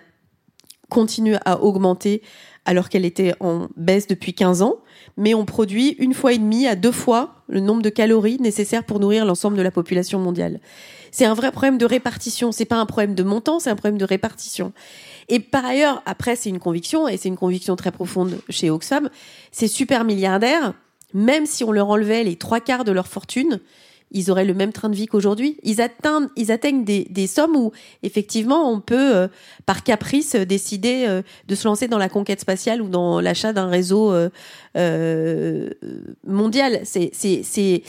[0.88, 2.22] continue à augmenter
[2.64, 4.76] alors qu'elle était en baisse depuis 15 ans,
[5.16, 8.84] mais on produit une fois et demie à deux fois le nombre de calories nécessaires
[8.84, 10.60] pour nourrir l'ensemble de la population mondiale.
[11.10, 13.98] C'est un vrai problème de répartition, c'est pas un problème de montant, c'est un problème
[13.98, 14.72] de répartition.
[15.28, 19.10] Et par ailleurs, après c'est une conviction et c'est une conviction très profonde chez Oxfam,
[19.52, 20.74] ces super milliardaires,
[21.14, 23.60] même si on leur enlevait les trois quarts de leur fortune,
[24.10, 25.58] ils auraient le même train de vie qu'aujourd'hui.
[25.62, 27.72] Ils atteignent, ils atteignent des, des sommes où,
[28.02, 29.28] effectivement, on peut, euh,
[29.66, 33.52] par caprice, euh, décider euh, de se lancer dans la conquête spatiale ou dans l'achat
[33.52, 34.12] d'un réseau
[34.76, 35.70] euh,
[36.26, 36.80] mondial.
[36.84, 37.82] C'est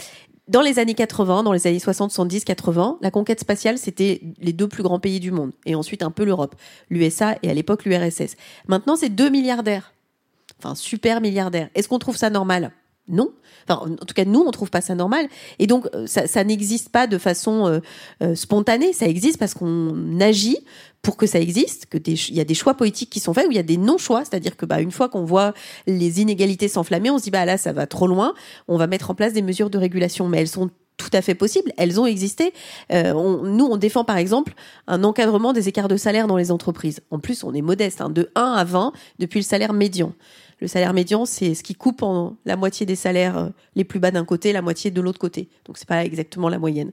[0.49, 4.51] dans les années 80, dans les années 60, 70, 80, la conquête spatiale, c'était les
[4.51, 5.51] deux plus grands pays du monde.
[5.65, 6.55] Et ensuite, un peu l'Europe,
[6.89, 8.35] l'USA et à l'époque l'URSS.
[8.67, 9.93] Maintenant, c'est deux milliardaires.
[10.57, 11.69] Enfin, super milliardaires.
[11.75, 12.71] Est-ce qu'on trouve ça normal?
[13.09, 13.31] Non.
[13.67, 15.27] Enfin, en tout cas, nous, on trouve pas ça normal.
[15.59, 17.79] Et donc, euh, ça, n'existe pas de façon euh,
[18.23, 18.93] euh, spontanée.
[18.93, 20.57] Ça existe parce qu'on agit
[21.01, 23.51] pour que ça existe, que il y a des choix politiques qui sont faits, où
[23.51, 24.21] il y a des non-choix.
[24.25, 25.53] C'est-à-dire que, bah, une fois qu'on voit
[25.87, 28.33] les inégalités s'enflammer, on se dit, bah là, ça va trop loin.
[28.67, 31.35] On va mettre en place des mesures de régulation, mais elles sont tout à fait
[31.35, 31.71] possibles.
[31.77, 32.51] Elles ont existé.
[32.91, 34.53] On- nous, on défend par exemple
[34.87, 36.99] un encadrement des écarts de salaire dans les entreprises.
[37.09, 40.11] En plus, on est modeste, hein, de 1 à 20 depuis le salaire médian.
[40.61, 43.99] Le salaire médian, c'est ce qui coupe en la moitié des salaires euh, les plus
[43.99, 45.49] bas d'un côté, la moitié de l'autre côté.
[45.65, 46.91] Donc c'est pas exactement la moyenne.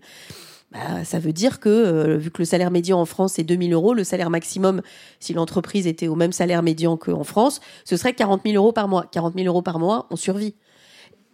[0.73, 3.73] Bah, ça veut dire que, euh, vu que le salaire médian en France est 2000
[3.73, 4.83] euros, le salaire maximum,
[5.21, 8.89] si l'entreprise était au même salaire médian qu'en France, ce serait 40 000 euros par
[8.89, 9.07] mois.
[9.11, 10.55] 40 000 euros par mois, on survit.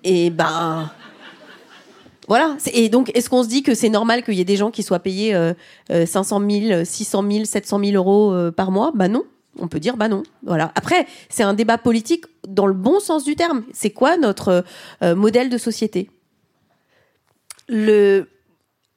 [0.05, 0.91] Et ben.
[2.29, 2.57] Voilà.
[2.73, 4.83] Et donc, est-ce qu'on se dit que c'est normal qu'il y ait des gens qui
[4.83, 5.55] soient payés euh,
[5.91, 8.93] euh, 500 000, 600 000, 700 000 euros euh, par mois?
[8.95, 9.25] Bah non.
[9.59, 10.23] On peut dire bah non.
[10.45, 10.73] Voilà.
[10.75, 13.65] Après, c'est un débat politique dans le bon sens du terme.
[13.73, 14.65] C'est quoi notre
[15.03, 16.11] euh, modèle de société?
[17.69, 18.29] Le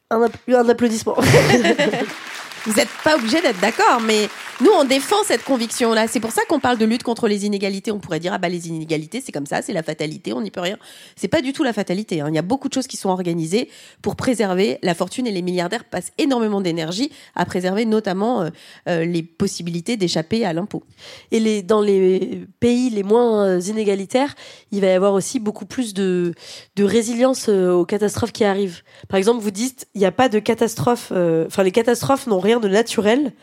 [0.10, 1.16] un, un applaudissement.
[2.66, 4.28] Vous n'êtes pas obligé d'être d'accord, mais
[4.62, 6.08] nous, on défend cette conviction-là.
[6.08, 7.92] C'est pour ça qu'on parle de lutte contre les inégalités.
[7.92, 10.50] On pourrait dire, ah bah les inégalités, c'est comme ça, c'est la fatalité, on n'y
[10.50, 10.78] peut rien.
[11.18, 12.22] C'est pas du tout la fatalité.
[12.22, 12.28] hein.
[12.30, 13.70] Il y a beaucoup de choses qui sont organisées
[14.02, 18.50] pour préserver la fortune et les milliardaires passent énormément d'énergie à préserver notamment euh,
[18.88, 20.84] euh, les possibilités d'échapper à l'impôt.
[21.32, 24.36] Et les, dans les pays les moins euh, inégalitaires,
[24.72, 26.34] il va y avoir aussi beaucoup plus de,
[26.78, 28.84] de résilience euh, aux catastrophes qui arrivent.
[29.10, 32.60] Par exemple, vous dites, il n'y a pas de catastrophe, enfin les catastrophes n'ont rien
[32.60, 33.34] de naturel.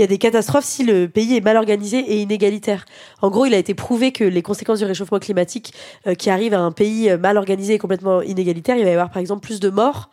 [0.00, 2.86] Il y a des catastrophes si le pays est mal organisé et inégalitaire.
[3.20, 5.74] En gros, il a été prouvé que les conséquences du réchauffement climatique
[6.06, 8.94] euh, qui arrivent à un pays euh, mal organisé et complètement inégalitaire, il va y
[8.94, 10.08] avoir par exemple plus de morts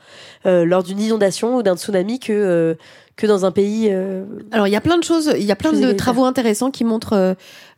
[0.48, 2.74] lors d'une inondation ou d'un tsunami que, euh,
[3.18, 5.56] que dans un pays euh, Alors, il y a plein de choses, il y a
[5.56, 7.34] plein de travaux intéressants qui montrent euh,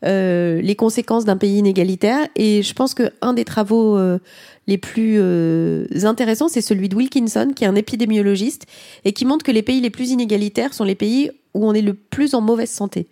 [0.06, 2.28] euh, les conséquences d'un pays inégalitaire.
[2.36, 4.20] Et je pense que un des travaux euh,
[4.68, 8.66] les plus euh, intéressants, c'est celui de Wilkinson, qui est un épidémiologiste,
[9.06, 11.82] et qui montre que les pays les plus inégalitaires sont les pays où on est
[11.82, 13.08] le plus en mauvaise santé.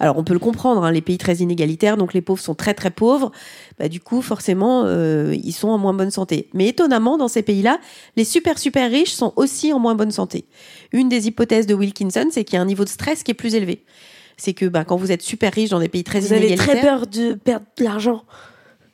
[0.00, 2.72] Alors, on peut le comprendre, hein, les pays très inégalitaires, donc les pauvres sont très
[2.72, 3.30] très pauvres,
[3.78, 6.48] bah, du coup, forcément, euh, ils sont en moins bonne santé.
[6.54, 7.78] Mais étonnamment, dans ces pays-là,
[8.16, 10.46] les super super riches sont aussi en moins bonne santé.
[10.92, 13.34] Une des hypothèses de Wilkinson, c'est qu'il y a un niveau de stress qui est
[13.34, 13.84] plus élevé.
[14.38, 16.80] C'est que bah, quand vous êtes super riche dans des pays très vous avez inégalitaires,
[16.80, 18.24] très peur de perdre de l'argent.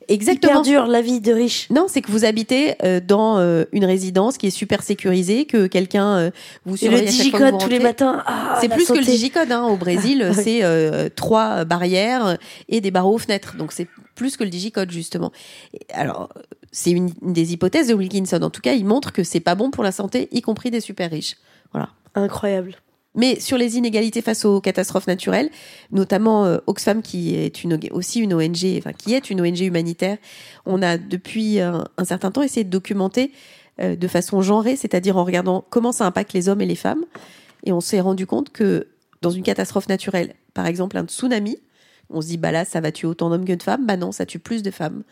[0.07, 0.61] Exactement.
[0.61, 1.69] Hyper dur la vie de riche.
[1.69, 5.67] Non, c'est que vous habitez euh, dans euh, une résidence qui est super sécurisée, que
[5.67, 6.31] quelqu'un euh,
[6.65, 8.23] vous Et le surveille que vous digicode tous les matins.
[8.25, 9.51] Ah, C'est plus que le digicode.
[9.51, 9.63] Hein.
[9.63, 12.37] Au Brésil, Ah c'est trois barrières
[12.69, 13.55] et des barreaux aux fenêtres.
[13.57, 15.31] Donc c'est plus que le digicode justement.
[15.73, 16.29] Et alors
[16.71, 18.41] c'est une, une des hypothèses de Wilkinson.
[18.41, 20.81] En tout cas, il montre que c'est pas bon pour la santé, y compris des
[20.81, 21.37] super riches.
[21.71, 21.89] Voilà.
[22.15, 22.75] Incroyable.
[23.17, 25.49] Mais sur les inégalités face aux catastrophes naturelles,
[25.91, 30.17] notamment euh, Oxfam, qui est une, aussi une ONG, enfin qui est une ONG humanitaire,
[30.65, 33.31] on a depuis un, un certain temps essayé de documenter
[33.81, 37.05] euh, de façon genrée, c'est-à-dire en regardant comment ça impacte les hommes et les femmes.
[37.63, 38.87] Et on s'est rendu compte que
[39.21, 41.57] dans une catastrophe naturelle, par exemple un tsunami,
[42.09, 44.11] on se dit bah là ça va tuer autant d'hommes que de femmes, bah non
[44.11, 45.03] ça tue plus de femmes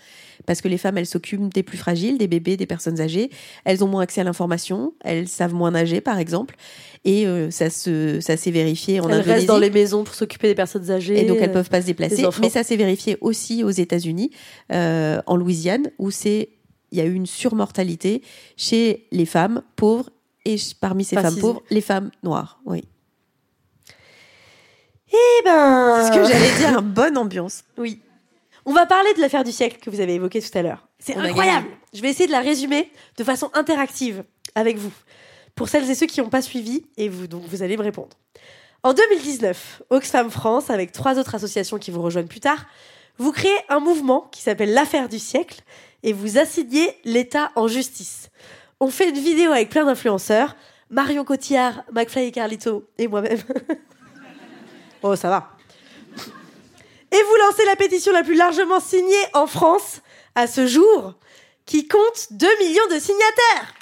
[0.46, 3.30] parce que les femmes elles s'occupent des plus fragiles, des bébés, des personnes âgées,
[3.64, 6.56] elles ont moins accès à l'information, elles savent moins nager par exemple
[7.04, 10.48] et euh, ça se ça s'est vérifié en Elles restent dans les maisons pour s'occuper
[10.48, 11.22] des personnes âgées.
[11.22, 12.28] Et donc elles peuvent pas se déplacer.
[12.42, 14.32] Mais ça s'est vérifié aussi aux États-Unis,
[14.72, 16.50] euh, en Louisiane, où c'est
[16.92, 18.22] il y a eu une surmortalité
[18.58, 20.10] chez les femmes pauvres
[20.46, 22.60] et parmi ces femmes pauvres, les femmes noires.
[22.66, 22.84] Oui.
[25.16, 26.02] Eh ben.
[26.02, 26.82] C'est ce que j'allais dire.
[26.82, 27.64] Bonne ambiance.
[27.78, 28.00] Oui.
[28.68, 30.88] On va parler de l'affaire du siècle que vous avez évoquée tout à l'heure.
[30.98, 31.66] C'est On a incroyable.
[31.68, 31.78] gagné.
[31.94, 34.24] Je vais essayer de la résumer de façon interactive
[34.56, 34.92] avec vous.
[35.54, 38.18] Pour celles et ceux qui n'ont pas suivi, et vous, donc vous allez me répondre.
[38.82, 42.66] En 2019, Oxfam France, avec trois autres associations qui vous rejoignent plus tard,
[43.20, 45.62] vous créez un mouvement qui s'appelle l'affaire du siècle
[46.02, 48.30] et vous assignez l'État en justice.
[48.80, 50.56] On fait une vidéo avec plein d'influenceurs,
[50.90, 53.40] Marion Cotillard, McFly et Carlito et moi-même.
[55.06, 55.50] oh, ça va.
[57.12, 60.02] Et vous lancez la pétition la plus largement signée en France
[60.36, 61.14] à ce jour,
[61.66, 63.74] qui compte 2 millions de signataires.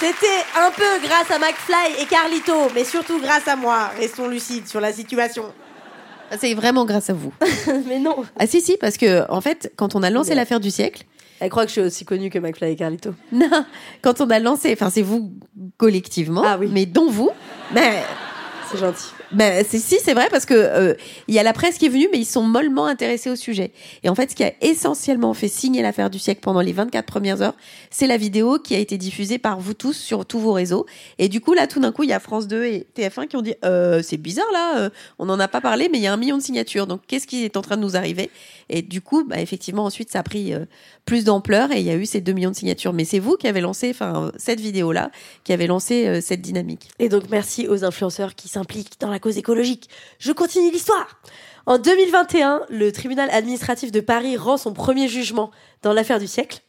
[0.00, 3.90] C'était un peu grâce à McFly et Carlito, mais surtout grâce à moi.
[3.98, 5.52] Restons lucides sur la situation.
[6.38, 7.32] C'est vraiment grâce à vous.
[7.86, 8.24] mais non.
[8.38, 11.04] Ah si si parce que en fait quand on a lancé l'affaire du siècle,
[11.40, 13.10] Elle croit que je suis aussi connue que McFly et Carlito.
[13.32, 13.64] non,
[14.02, 15.32] quand on a lancé, enfin c'est vous
[15.76, 16.68] collectivement, Ah oui.
[16.72, 17.30] mais dont vous,
[17.72, 18.02] mais
[18.70, 19.08] C'est gentil.
[19.34, 20.94] Ben, c'est si, c'est vrai, parce que euh,
[21.26, 23.72] il y a la presse qui est venue, mais ils sont mollement intéressés au sujet.
[24.04, 27.04] Et en fait, ce qui a essentiellement fait signer l'affaire du siècle pendant les 24
[27.04, 27.54] premières heures,
[27.90, 30.86] c'est la vidéo qui a été diffusée par vous tous sur tous vos réseaux.
[31.18, 33.36] Et du coup, là, tout d'un coup, il y a France 2 et TF1 qui
[33.36, 36.06] ont dit euh, c'est bizarre là, euh, on n'en a pas parlé, mais il y
[36.06, 36.86] a un million de signatures.
[36.86, 38.30] Donc, qu'est-ce qui est en train de nous arriver?
[38.68, 40.54] Et du coup, bah, effectivement, ensuite, ça a pris
[41.04, 42.92] plus d'ampleur et il y a eu ces 2 millions de signatures.
[42.92, 45.10] Mais c'est vous qui avez lancé, enfin, cette vidéo-là,
[45.42, 46.88] qui avez lancé cette dynamique.
[46.98, 49.18] Et donc merci aux influenceurs qui s'impliquent dans la
[50.18, 51.20] Je continue l'histoire.
[51.66, 55.50] En 2021, le tribunal administratif de Paris rend son premier jugement
[55.82, 56.60] dans l'affaire du siècle.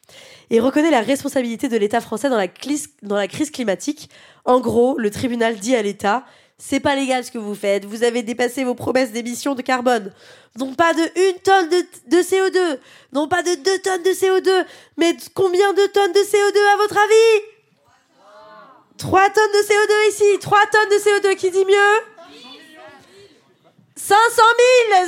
[0.50, 4.10] et reconnaît la responsabilité de l'État français dans la, crise climatique.
[4.46, 6.24] En gros, le tribunal dit à l'État
[6.58, 10.14] c'est pas légal ce que vous faites, vous avez dépassé vos promesses d'émissions de carbone.
[10.58, 12.80] Non pas de une tonne de, de CO2,
[13.12, 16.98] non pas de deux tonnes de CO2, mais combien de tonnes de CO2 à votre
[16.98, 17.46] avis?
[18.98, 22.15] 3 tonnes de CO2 ici, 3 tonnes de CO2, qui dit mieux?
[24.08, 24.18] 500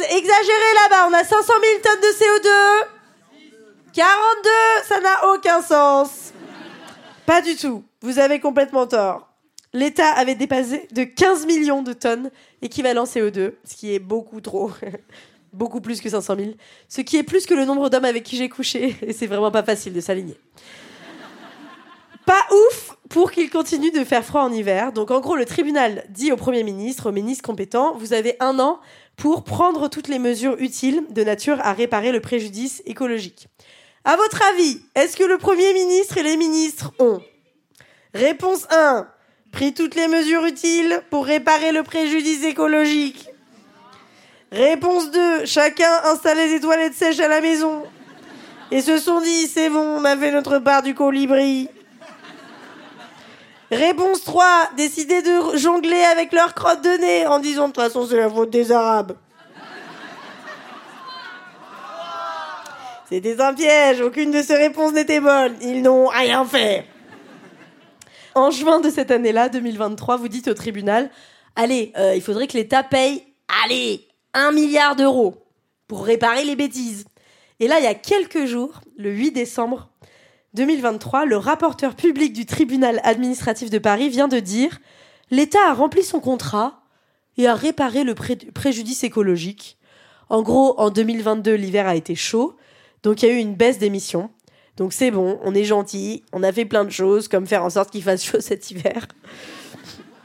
[0.10, 2.88] 000 Exagéré là-bas, on a 500 000 tonnes de CO2
[3.94, 4.50] 42
[4.88, 6.34] Ça n'a aucun sens
[7.28, 9.30] Pas du tout, vous avez complètement tort.
[9.72, 12.32] L'État avait dépassé de 15 millions de tonnes
[12.64, 14.72] équivalent CO2, ce qui est beaucoup trop.
[15.54, 16.52] beaucoup plus que 500 000.
[16.90, 18.96] Ce qui est plus que le nombre d'hommes avec qui j'ai couché.
[19.04, 20.40] Et c'est vraiment pas facile de s'aligner.
[22.28, 24.92] Pas ouf pour qu'il continue de faire froid en hiver.
[24.92, 28.60] Donc en gros, le tribunal dit au Premier ministre, au ministre compétent, vous avez un
[28.60, 28.82] an
[29.16, 33.48] pour prendre toutes les mesures utiles de nature à réparer le préjudice écologique.
[34.04, 37.22] À votre avis, est-ce que le Premier ministre et les ministres ont
[38.14, 39.08] Réponse 1.
[39.54, 43.30] Pris toutes les mesures utiles pour réparer le préjudice écologique.
[44.52, 45.46] Réponse 2.
[45.46, 47.84] Chacun installé des toilettes sèches à la maison.
[48.70, 51.70] Et se sont dit, c'est bon, on a fait notre part du colibri.
[53.72, 54.70] Réponse 3.
[54.78, 58.30] Décider de jongler avec leur crotte de nez en disant, de toute façon, c'est la
[58.30, 59.14] faute des Arabes.
[63.10, 65.56] C'était un piège, aucune de ces réponses n'était bonne.
[65.62, 66.86] Ils n'ont rien fait.
[68.36, 71.10] En juin de cette année-là, 2023, vous dites au tribunal,
[71.56, 73.24] allez, euh, il faudrait que l'État paye,
[73.64, 75.36] allez, un milliard d'euros
[75.88, 77.06] pour réparer les bêtises.
[77.62, 79.90] Et là, il y a quelques jours, le 8 décembre
[80.54, 84.80] 2023, le rapporteur public du tribunal administratif de Paris vient de dire
[85.30, 86.82] l'État a rempli son contrat
[87.38, 89.78] et a réparé le pré- préjudice écologique.
[90.30, 92.56] En gros, en 2022, l'hiver a été chaud,
[93.04, 94.30] donc il y a eu une baisse d'émissions.
[94.78, 97.70] Donc c'est bon, on est gentil, on a fait plein de choses, comme faire en
[97.70, 99.08] sorte qu'il fasse chaud cet hiver.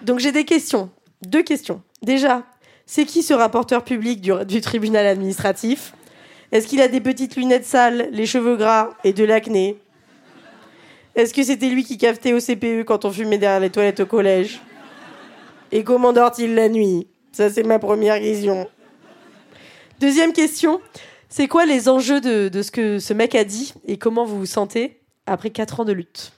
[0.02, 0.90] Donc j'ai des questions,
[1.26, 1.82] deux questions.
[2.02, 2.44] Déjà,
[2.86, 5.94] c'est qui ce rapporteur public du, du tribunal administratif?
[6.50, 9.78] Est-ce qu'il a des petites lunettes sales, les cheveux gras et de l'acné?
[11.14, 14.06] Est-ce que c'était lui qui cafetait au CPE quand on fumait derrière les toilettes au
[14.06, 14.60] collège?
[15.70, 17.06] Et comment dort-il la nuit?
[17.32, 18.68] Ça c'est ma première question.
[20.00, 20.80] Deuxième question,
[21.28, 24.38] c'est quoi les enjeux de, de ce que ce mec a dit et comment vous
[24.38, 26.32] vous sentez après quatre ans de lutte?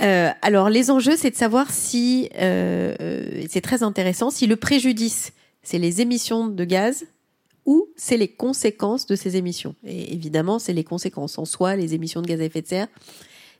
[0.00, 4.56] Euh, alors, les enjeux, c'est de savoir si, euh, euh, c'est très intéressant, si le
[4.56, 7.04] préjudice, c'est les émissions de gaz
[7.66, 9.74] ou c'est les conséquences de ces émissions.
[9.86, 11.38] Et évidemment, c'est les conséquences.
[11.38, 12.88] En soi, les émissions de gaz à effet de serre,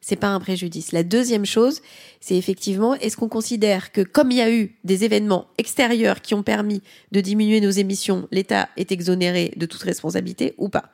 [0.01, 0.92] c'est pas un préjudice.
[0.92, 1.82] La deuxième chose,
[2.20, 6.34] c'est effectivement, est-ce qu'on considère que comme il y a eu des événements extérieurs qui
[6.34, 6.82] ont permis
[7.12, 10.90] de diminuer nos émissions, l'État est exonéré de toute responsabilité ou pas?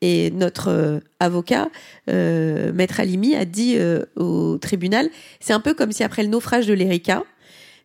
[0.00, 1.68] Et notre euh, avocat,
[2.08, 6.28] euh, Maître Alimi, a dit euh, au tribunal, c'est un peu comme si après le
[6.28, 7.24] naufrage de l'Erika,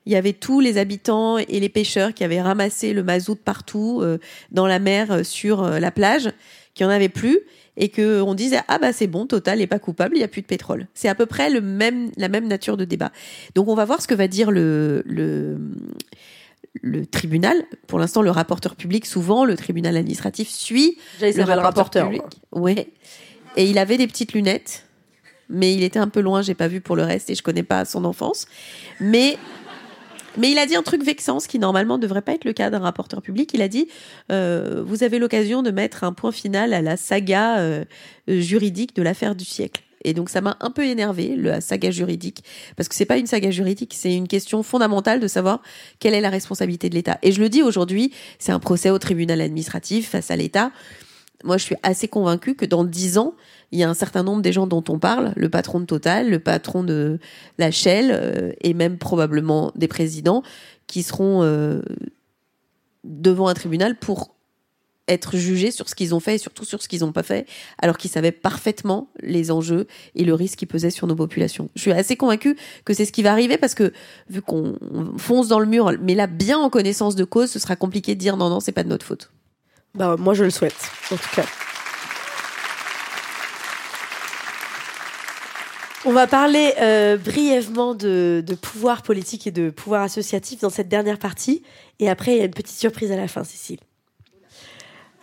[0.06, 4.00] il y avait tous les habitants et les pêcheurs qui avaient ramassé le mazout partout
[4.02, 4.18] euh,
[4.52, 6.32] dans la mer, euh, sur euh, la plage,
[6.74, 7.40] qu'il n'y en avait plus,
[7.78, 10.28] et que on disait ah bah c'est bon, Total n'est pas coupable, il n'y a
[10.28, 10.88] plus de pétrole.
[10.94, 13.12] C'est à peu près le même la même nature de débat.
[13.56, 15.58] Donc on va voir ce que va dire le le
[16.82, 17.64] le tribunal.
[17.88, 22.24] Pour l'instant, le rapporteur public, souvent, le tribunal administratif suit Déjà, il s'appelle rapporteur, public.
[22.52, 22.88] Ouais.
[23.56, 24.86] Et il avait des petites lunettes,
[25.50, 27.64] mais il était un peu loin, j'ai pas vu pour le reste et je connais
[27.64, 28.48] pas son enfance.
[29.00, 29.38] Mais
[30.38, 32.54] mais il a dit un truc vexant, ce qui normalement ne devrait pas être le
[32.54, 33.52] cas d'un rapporteur public.
[33.54, 33.88] Il a dit
[34.32, 37.86] euh, Vous avez l'occasion de mettre un point final à la saga euh,
[38.28, 39.84] juridique de l'affaire du siècle.
[40.04, 42.44] Et donc ça m'a un peu énervé la saga juridique
[42.76, 45.62] parce que c'est pas une saga juridique, c'est une question fondamentale de savoir
[46.00, 47.20] quelle est la responsabilité de l'État.
[47.22, 50.72] Et je le dis aujourd'hui, c'est un procès au tribunal administratif face à l'État.
[51.44, 53.36] Moi, je suis assez convaincue que dans dix ans,
[53.74, 56.30] il y a un certain nombre des gens dont on parle, le patron de Total,
[56.30, 57.20] le patron de
[57.58, 60.44] la Shell, euh, et même probablement des présidents,
[60.86, 61.82] qui seront euh,
[63.04, 64.36] devant un tribunal pour
[65.08, 67.48] être jugés sur ce qu'ils ont fait et surtout sur ce qu'ils n'ont pas fait,
[67.80, 71.70] alors qu'ils savaient parfaitement les enjeux et le risque qui pesait sur nos populations.
[71.76, 72.56] Je suis assez convaincue
[72.86, 73.92] que c'est ce qui va arriver parce que
[74.30, 74.78] vu qu'on
[75.18, 78.20] fonce dans le mur, mais là bien en connaissance de cause, ce sera compliqué de
[78.20, 79.32] dire non non c'est pas de notre faute.
[79.96, 81.46] Bah moi je le souhaite, en tout cas.
[86.06, 90.90] On va parler euh, brièvement de, de pouvoir politique et de pouvoir associatif dans cette
[90.90, 91.64] dernière partie.
[92.00, 93.80] Et après, il y a une petite surprise à la fin, Cécile.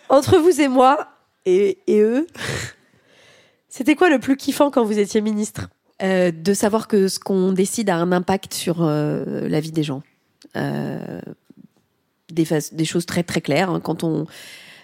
[0.09, 1.09] Entre vous et moi,
[1.45, 2.27] et, et eux,
[3.69, 5.69] c'était quoi le plus kiffant quand vous étiez ministre?
[6.03, 9.83] Euh, de savoir que ce qu'on décide a un impact sur euh, la vie des
[9.83, 10.03] gens.
[12.33, 13.69] Des choses très très claires.
[13.69, 13.81] hein.
[13.81, 14.27] Quand on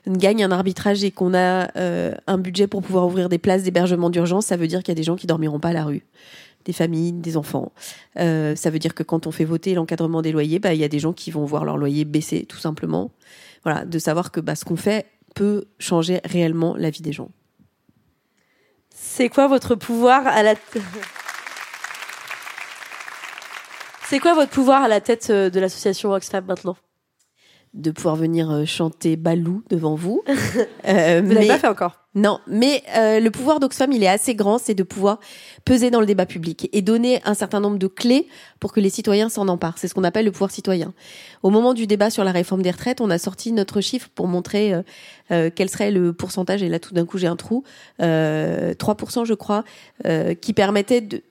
[0.07, 4.11] gagne un arbitrage et qu'on a euh, un budget pour pouvoir ouvrir des places d'hébergement
[4.11, 6.05] d'urgence, ça veut dire qu'il y a des gens qui dormiront pas à la rue
[6.67, 7.73] des familles, des enfants.
[8.19, 10.85] Euh, ça veut dire que quand on fait voter l'encadrement des loyers, bah, il y
[10.85, 13.13] a des gens qui vont voir leur loyer baisser, tout simplement.
[13.63, 17.31] Voilà, de savoir que bah, ce qu'on fait peut changer réellement la vie des gens.
[18.91, 20.55] C'est quoi votre pouvoir à la
[24.09, 26.77] C'est quoi votre pouvoir à la tête euh, de l'association Oxfam maintenant?
[27.77, 30.23] De pouvoir venir euh, chanter Balou devant vous.
[30.89, 34.37] Euh, vous l'avez pas fait encore Non, mais euh, le pouvoir d'Oxfam, il est assez
[34.37, 35.19] grand, c'est de pouvoir
[35.65, 38.29] peser dans le débat public et donner un certain nombre de clés
[38.61, 39.79] pour que les citoyens s'en emparent.
[39.79, 40.95] C'est ce qu'on appelle le pouvoir citoyen.
[41.43, 44.29] Au moment du débat sur la réforme des retraites, on a sorti notre chiffre pour
[44.29, 44.83] montrer euh,
[45.33, 47.65] euh, quel serait le pourcentage, et là tout d'un coup j'ai un trou,
[48.01, 49.65] euh, 3% je crois,
[50.41, 51.23] qui permettait de...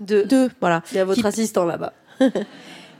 [0.00, 1.92] De, de voilà, Il y a votre Qui- assistant là-bas.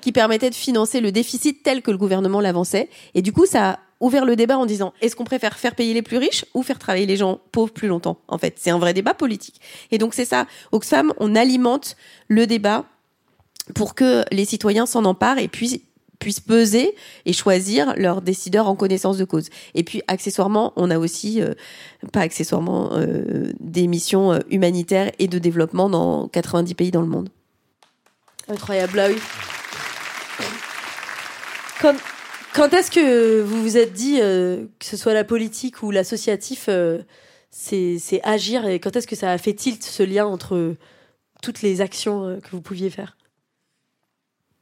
[0.07, 2.88] qui permettait de financer le déficit tel que le gouvernement l'avançait.
[3.14, 5.94] Et du coup, ça a ouvert le débat en disant est-ce qu'on préfère faire payer
[5.94, 8.78] les plus riches ou faire travailler les gens pauvres plus longtemps En fait, c'est un
[8.78, 9.61] vrai débat politique.
[9.90, 10.46] Et donc c'est ça.
[10.70, 11.96] Oxfam, on alimente
[12.28, 12.84] le débat
[13.74, 15.80] pour que les citoyens s'en emparent et puissent
[16.46, 16.94] peser
[17.24, 19.48] et choisir leurs décideurs en connaissance de cause.
[19.74, 21.54] Et puis accessoirement, on a aussi, euh,
[22.12, 27.09] pas accessoirement, euh, des missions euh, humanitaires et de développement dans 90 pays dans le
[27.09, 27.28] monde.
[28.46, 29.16] Incroyable, là oui.
[31.81, 36.66] Quand, est-ce que vous vous êtes dit, euh, que ce soit la politique ou l'associatif,
[36.68, 37.03] euh,
[37.51, 40.77] c'est agir et quand est-ce que ça a fait tilt ce lien entre
[41.43, 43.16] toutes les actions euh, que vous pouviez faire?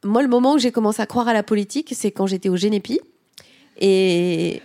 [0.02, 2.56] Moi, le moment où j'ai commencé à croire à la politique, c'est quand j'étais au
[2.56, 3.00] Génépi.
[3.80, 4.60] Et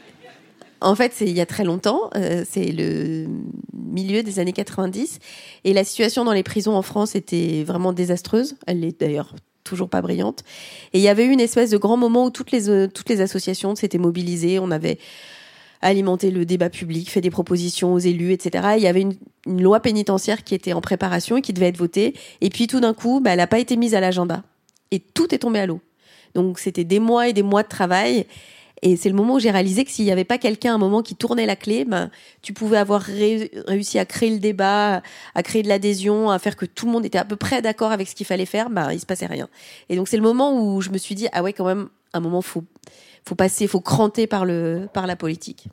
[0.81, 2.09] en fait, c'est il y a très longtemps.
[2.13, 3.27] c'est le
[3.73, 5.19] milieu des années 90.
[5.63, 8.57] Et la situation dans les prisons en France était vraiment désastreuse.
[8.67, 9.33] Elle est d'ailleurs
[9.63, 10.43] toujours pas brillante.
[10.93, 13.09] Et il y avait eu une espèce de grand moment où toutes les, euh, toutes
[13.09, 14.59] les associations s'étaient mobilisées.
[14.59, 14.97] On avait
[15.81, 18.73] alimenté le débat public, fait des propositions aux élus, etc.
[18.77, 22.13] Il y avait une, loi pénitentiaire qui était en préparation et qui devait être votée.
[22.41, 24.43] Et puis tout d'un coup, bah, elle n'a pas été mise à l'agenda
[24.91, 25.79] et tout est tombé à l'eau.
[26.35, 28.25] Donc c'était des mois et des mois de travail.
[28.81, 30.77] Et c'est le moment où j'ai réalisé que s'il n'y avait pas quelqu'un à un
[30.77, 32.09] moment qui tournait la clé, ben,
[32.41, 35.01] tu pouvais avoir ré- réussi à créer le débat,
[35.35, 37.91] à créer de l'adhésion, à faire que tout le monde était à peu près d'accord
[37.91, 39.49] avec ce qu'il fallait faire, ben, il se passait rien.
[39.89, 42.19] Et donc c'est le moment où je me suis dit, ah ouais, quand même, un
[42.21, 42.63] moment, faut,
[43.27, 45.67] faut passer, faut cranter par le, par la politique.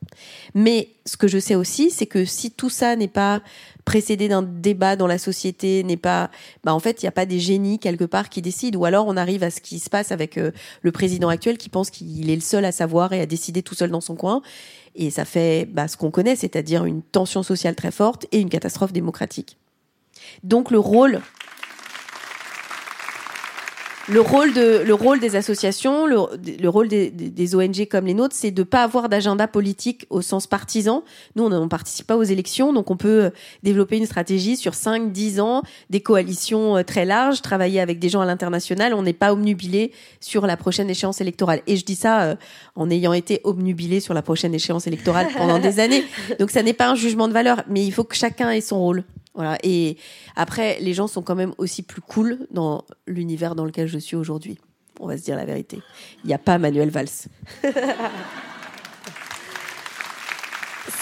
[0.54, 3.40] Mais ce que je sais aussi, c'est que si tout ça n'est pas
[3.84, 6.30] précédé d'un débat dans la société, n'est pas,
[6.64, 9.06] bah en fait, il n'y a pas des génies quelque part qui décident, ou alors
[9.06, 10.50] on arrive à ce qui se passe avec euh,
[10.82, 13.76] le président actuel qui pense qu'il est le seul à savoir et à décider tout
[13.76, 14.42] seul dans son coin,
[14.96, 18.50] et ça fait bah, ce qu'on connaît, c'est-à-dire une tension sociale très forte et une
[18.50, 19.56] catastrophe démocratique.
[20.42, 21.20] Donc le rôle
[24.08, 26.16] le rôle de le rôle des associations, le,
[26.60, 30.06] le rôle des, des- des ONG comme les nôtres, c'est de pas avoir d'agenda politique
[30.10, 31.02] au sens partisan.
[31.34, 33.30] Nous, on ne participe pas aux élections, donc on peut euh,
[33.64, 38.08] développer une stratégie sur 5, 10 ans, des coalitions euh, très larges, travailler avec des
[38.08, 38.94] gens à l'international.
[38.94, 39.90] On n'est pas obnubilé
[40.20, 41.62] sur la prochaine échéance électorale.
[41.66, 42.34] Et je dis ça euh,
[42.76, 46.04] en ayant été obnubilé sur la prochaine échéance électorale pendant des années.
[46.38, 48.78] Donc ça n'est pas un jugement de valeur, mais il faut que chacun ait son
[48.78, 49.02] rôle.
[49.36, 49.58] Voilà.
[49.62, 49.98] Et
[50.34, 54.16] après, les gens sont quand même aussi plus cool dans l'univers dans lequel je suis
[54.16, 54.58] aujourd'hui.
[54.98, 55.80] On va se dire la vérité.
[56.24, 57.08] Il n'y a pas Manuel Valls.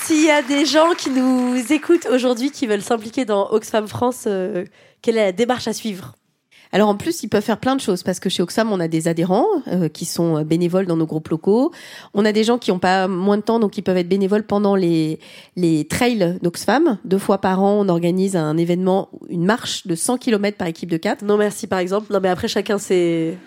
[0.03, 4.25] S'il y a des gens qui nous écoutent aujourd'hui qui veulent s'impliquer dans Oxfam France,
[4.27, 4.67] euh,
[5.01, 6.15] quelle est la démarche à suivre?
[6.75, 8.89] Alors en plus, ils peuvent faire plein de choses parce que chez Oxfam, on a
[8.89, 11.71] des adhérents euh, qui sont euh, bénévoles dans nos groupes locaux.
[12.15, 14.43] On a des gens qui n'ont pas moins de temps, donc ils peuvent être bénévoles
[14.43, 15.21] pendant les,
[15.55, 16.99] les trails d'Oxfam.
[17.05, 20.91] Deux fois par an, on organise un événement, une marche de 100 km par équipe
[20.91, 21.23] de 4.
[21.23, 22.13] Non merci par exemple.
[22.13, 23.39] Non mais après chacun c'est...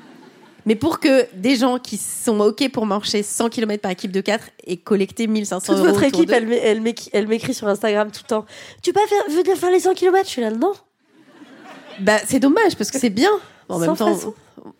[0.66, 4.20] Mais pour que des gens qui sont OK pour marcher 100 km par équipe de
[4.22, 6.46] 4 et collecter 1500 Toute euros votre équipe, elle,
[6.82, 8.46] m'é- elle m'écrit- sur Instagram tout le temps.
[8.82, 10.72] Tu peux faire, venir faire les 100 km Je suis là, non.
[12.00, 13.30] Bah, c'est dommage parce que c'est bien.
[13.70, 14.16] En même Sans temps.
[14.16, 14.34] façon.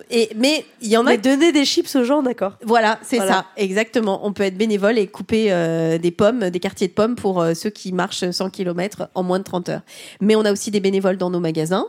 [0.10, 2.54] Et, mais il y en a Mais donner des chips aux gens, d'accord.
[2.64, 3.32] Voilà, c'est Voilà.
[3.32, 4.26] ça, exactement.
[4.26, 7.54] On peut être bénévole et couper euh, des pommes, des quartiers de pommes pour euh,
[7.54, 9.82] ceux qui marchent 100 km en moins de 30 heures.
[10.22, 11.86] Mais on a aussi des bénévoles dans nos magasins.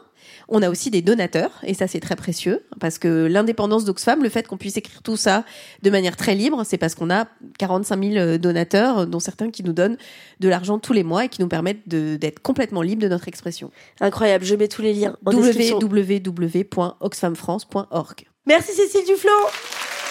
[0.50, 4.30] On a aussi des donateurs, et ça c'est très précieux, parce que l'indépendance d'Oxfam, le
[4.30, 5.44] fait qu'on puisse écrire tout ça
[5.82, 7.26] de manière très libre, c'est parce qu'on a
[7.58, 9.98] 45 000 donateurs, dont certains qui nous donnent
[10.40, 13.70] de l'argent tous les mois et qui nous permettent d'être complètement libres de notre expression.
[14.00, 18.24] Incroyable, je mets tous les liens en www.oxfamfrance.org.
[18.46, 19.30] Merci Cécile Duflo.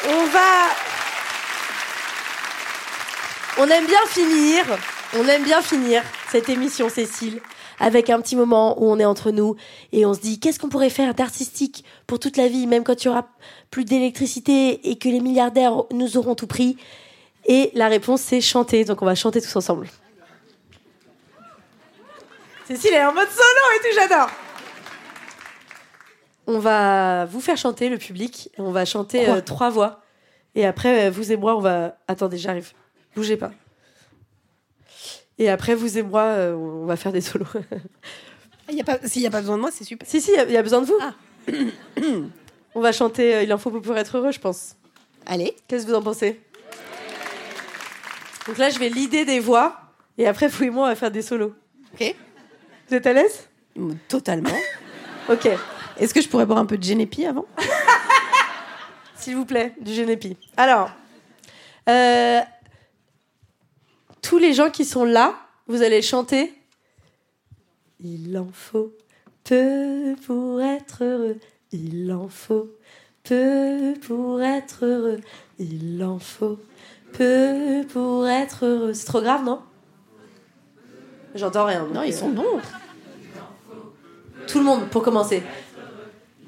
[0.08, 0.68] On va.
[3.60, 4.66] On aime bien finir.
[5.18, 7.40] On aime bien finir cette émission, Cécile,
[7.80, 9.55] avec un petit moment où on est entre nous
[9.91, 13.03] et on se dit qu'est-ce qu'on pourrait faire d'artistique pour toute la vie, même quand
[13.03, 13.28] il y aura
[13.71, 16.78] plus d'électricité et que les milliardaires nous auront tout pris?
[17.45, 18.84] Et la réponse, c'est chanter.
[18.84, 19.88] Donc on va chanter tous ensemble.
[22.67, 24.30] Cécile est en mode solo et tout, j'adore.
[26.47, 28.49] On va vous faire chanter, le public.
[28.57, 30.01] On va chanter euh, trois voix.
[30.55, 31.97] Et après, euh, vous et moi, on va.
[32.07, 32.73] Attendez, j'arrive.
[33.15, 33.51] Bougez pas.
[35.40, 37.46] Et après, vous et moi, euh, on va faire des solos.
[38.70, 40.08] Y a pas, s'il n'y a pas besoin de moi, c'est super.
[40.08, 41.00] si, si, il y a- il y, a besoin de vous.
[42.76, 44.76] on va chanter euh, Il en faut pour être heureux, je pense.
[45.26, 45.56] Allez.
[45.68, 46.40] Qu'est-ce que vous en pensez?
[48.48, 49.78] Donc là, je vais l'idée des voix.
[50.18, 51.54] Et après, vous et moi, on va faire des solos.
[51.94, 52.16] Ok.
[52.90, 53.48] Vous êtes à l'aise?
[53.76, 54.50] Mm, Totalement.
[55.30, 55.46] Ok.
[56.00, 57.46] Est-ce que je pourrais boire un peu de Genepi avant?
[59.18, 60.38] S'il vous plaît, du Genepi.
[60.56, 60.90] Alors,
[61.90, 62.40] euh,
[64.28, 65.36] tous les gens qui sont là,
[65.67, 66.53] vous allez chanter.
[68.01, 68.91] Il en faut
[69.45, 71.38] peu pour être heureux.
[71.71, 72.69] Il en faut
[73.23, 75.21] peu pour être heureux.
[75.59, 76.59] Il en faut
[77.13, 78.93] peu pour être heureux.
[78.93, 79.61] C'est trop grave, non?
[81.34, 81.88] J'entends rien.
[81.93, 82.59] Non, ils sont bons.
[84.45, 85.41] Tout le monde, pour commencer.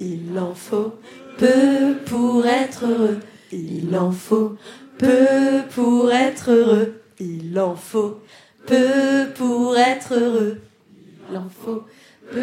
[0.02, 0.96] Il en faut
[1.38, 3.20] peu pour être heureux.
[3.54, 4.58] Il en faut
[4.98, 6.99] peu pour être heureux.
[7.20, 8.20] Il en faut
[8.66, 10.60] peu pour être heureux.
[11.32, 11.84] Il en faut
[12.32, 12.42] peu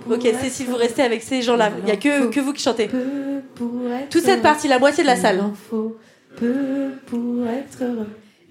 [0.00, 1.70] pour Ok, Cécile, vous restez avec ces gens-là.
[1.78, 2.88] Il n'y a que, que vous qui chantez.
[4.10, 5.36] Toute cette partie, la moitié de la salle.
[5.36, 5.96] Il en faut
[6.36, 8.08] peu pour être heureux.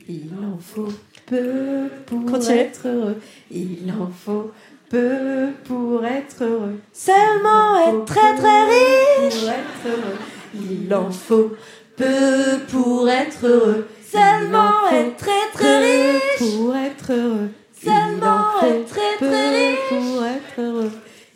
[0.09, 0.91] Il en faut
[1.26, 2.59] peu pour Continuez.
[2.59, 3.18] être heureux.
[3.51, 4.51] Il en faut
[4.89, 6.80] peu pour être heureux.
[6.91, 9.39] Seulement être très très riche.
[9.39, 10.18] Pour être heureux.
[10.55, 11.51] Il en faut
[11.95, 13.88] peu pour être heureux.
[14.14, 16.38] Seulement être très très riche.
[16.38, 17.49] Pour être heureux.
[17.84, 19.80] Seulement être très, peu très riche.
[19.89, 20.91] Pour être heureux.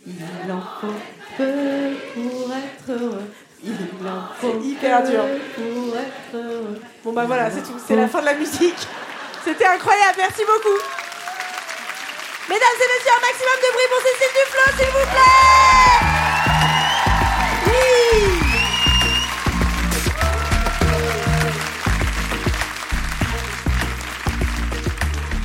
[0.06, 0.94] Il en faut
[1.38, 3.32] peu pour être heureux.
[3.64, 3.72] Il
[4.08, 5.24] en faut hyper peu dur.
[5.56, 6.80] pour être heureux.
[7.04, 7.80] Bon bah voilà, c'est tout.
[7.88, 8.88] C'est la fin de la musique.
[9.44, 10.18] C'était incroyable.
[10.18, 10.78] Merci beaucoup.
[12.48, 16.17] Mesdames et messieurs, un maximum de bruit pour Cécile Duflo, s'il vous plaît.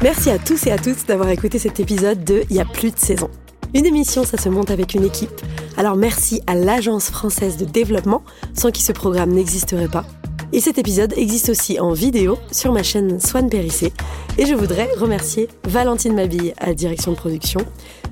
[0.02, 2.90] Merci à tous et à toutes d'avoir écouté cet épisode de Il y a plus
[2.90, 3.30] de saison.
[3.72, 5.30] Une émission, ça se monte avec une équipe.
[5.76, 10.04] Alors merci à l'Agence française de développement, sans qui ce programme n'existerait pas.
[10.52, 13.92] Et cet épisode existe aussi en vidéo sur ma chaîne Swan Périssé.
[14.38, 17.60] Et je voudrais remercier Valentine Mabille à la direction de production,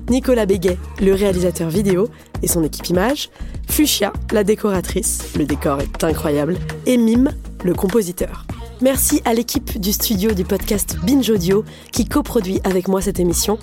[0.09, 2.07] Nicolas Béguet, le réalisateur vidéo
[2.41, 3.29] et son équipe image,
[3.69, 7.31] Fuchsia, la décoratrice, le décor est incroyable, et Mime,
[7.65, 8.45] le compositeur.
[8.81, 13.59] Merci à l'équipe du studio du podcast Binge Audio qui coproduit avec moi cette émission,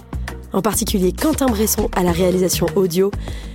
[0.53, 3.11] en particulier Quentin Bresson à la réalisation audio,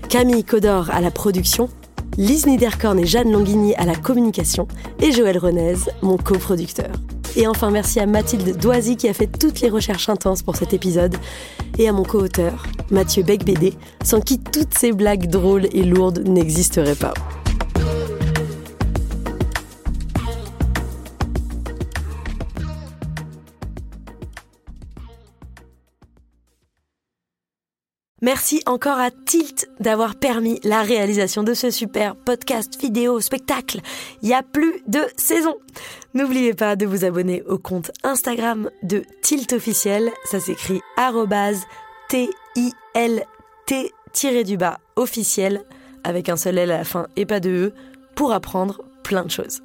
[0.10, 1.70] Camille Codor à la production,
[2.18, 4.68] Lise Niederkorn et Jeanne Longuigny à la communication
[5.00, 6.92] et Joël Renez, mon coproducteur.
[7.38, 10.74] Et enfin merci à Mathilde Doisy qui a fait toutes les recherches intenses pour cet
[10.74, 11.16] épisode
[11.78, 16.96] et à mon co-auteur, Mathieu Becbédé, sans qui toutes ces blagues drôles et lourdes n'existeraient
[16.96, 17.14] pas.
[28.24, 33.82] Merci encore à Tilt d'avoir permis la réalisation de ce super podcast vidéo spectacle.
[34.22, 35.58] Il y a plus de saison.
[36.14, 40.10] N'oubliez pas de vous abonner au compte Instagram de Tilt officiel.
[40.24, 40.80] Ça s'écrit
[42.08, 42.40] T-I-L-T-du-bas
[44.96, 45.62] officiel
[46.06, 47.74] avec un seul L à la fin et pas de E
[48.16, 49.60] pour apprendre plein de choses.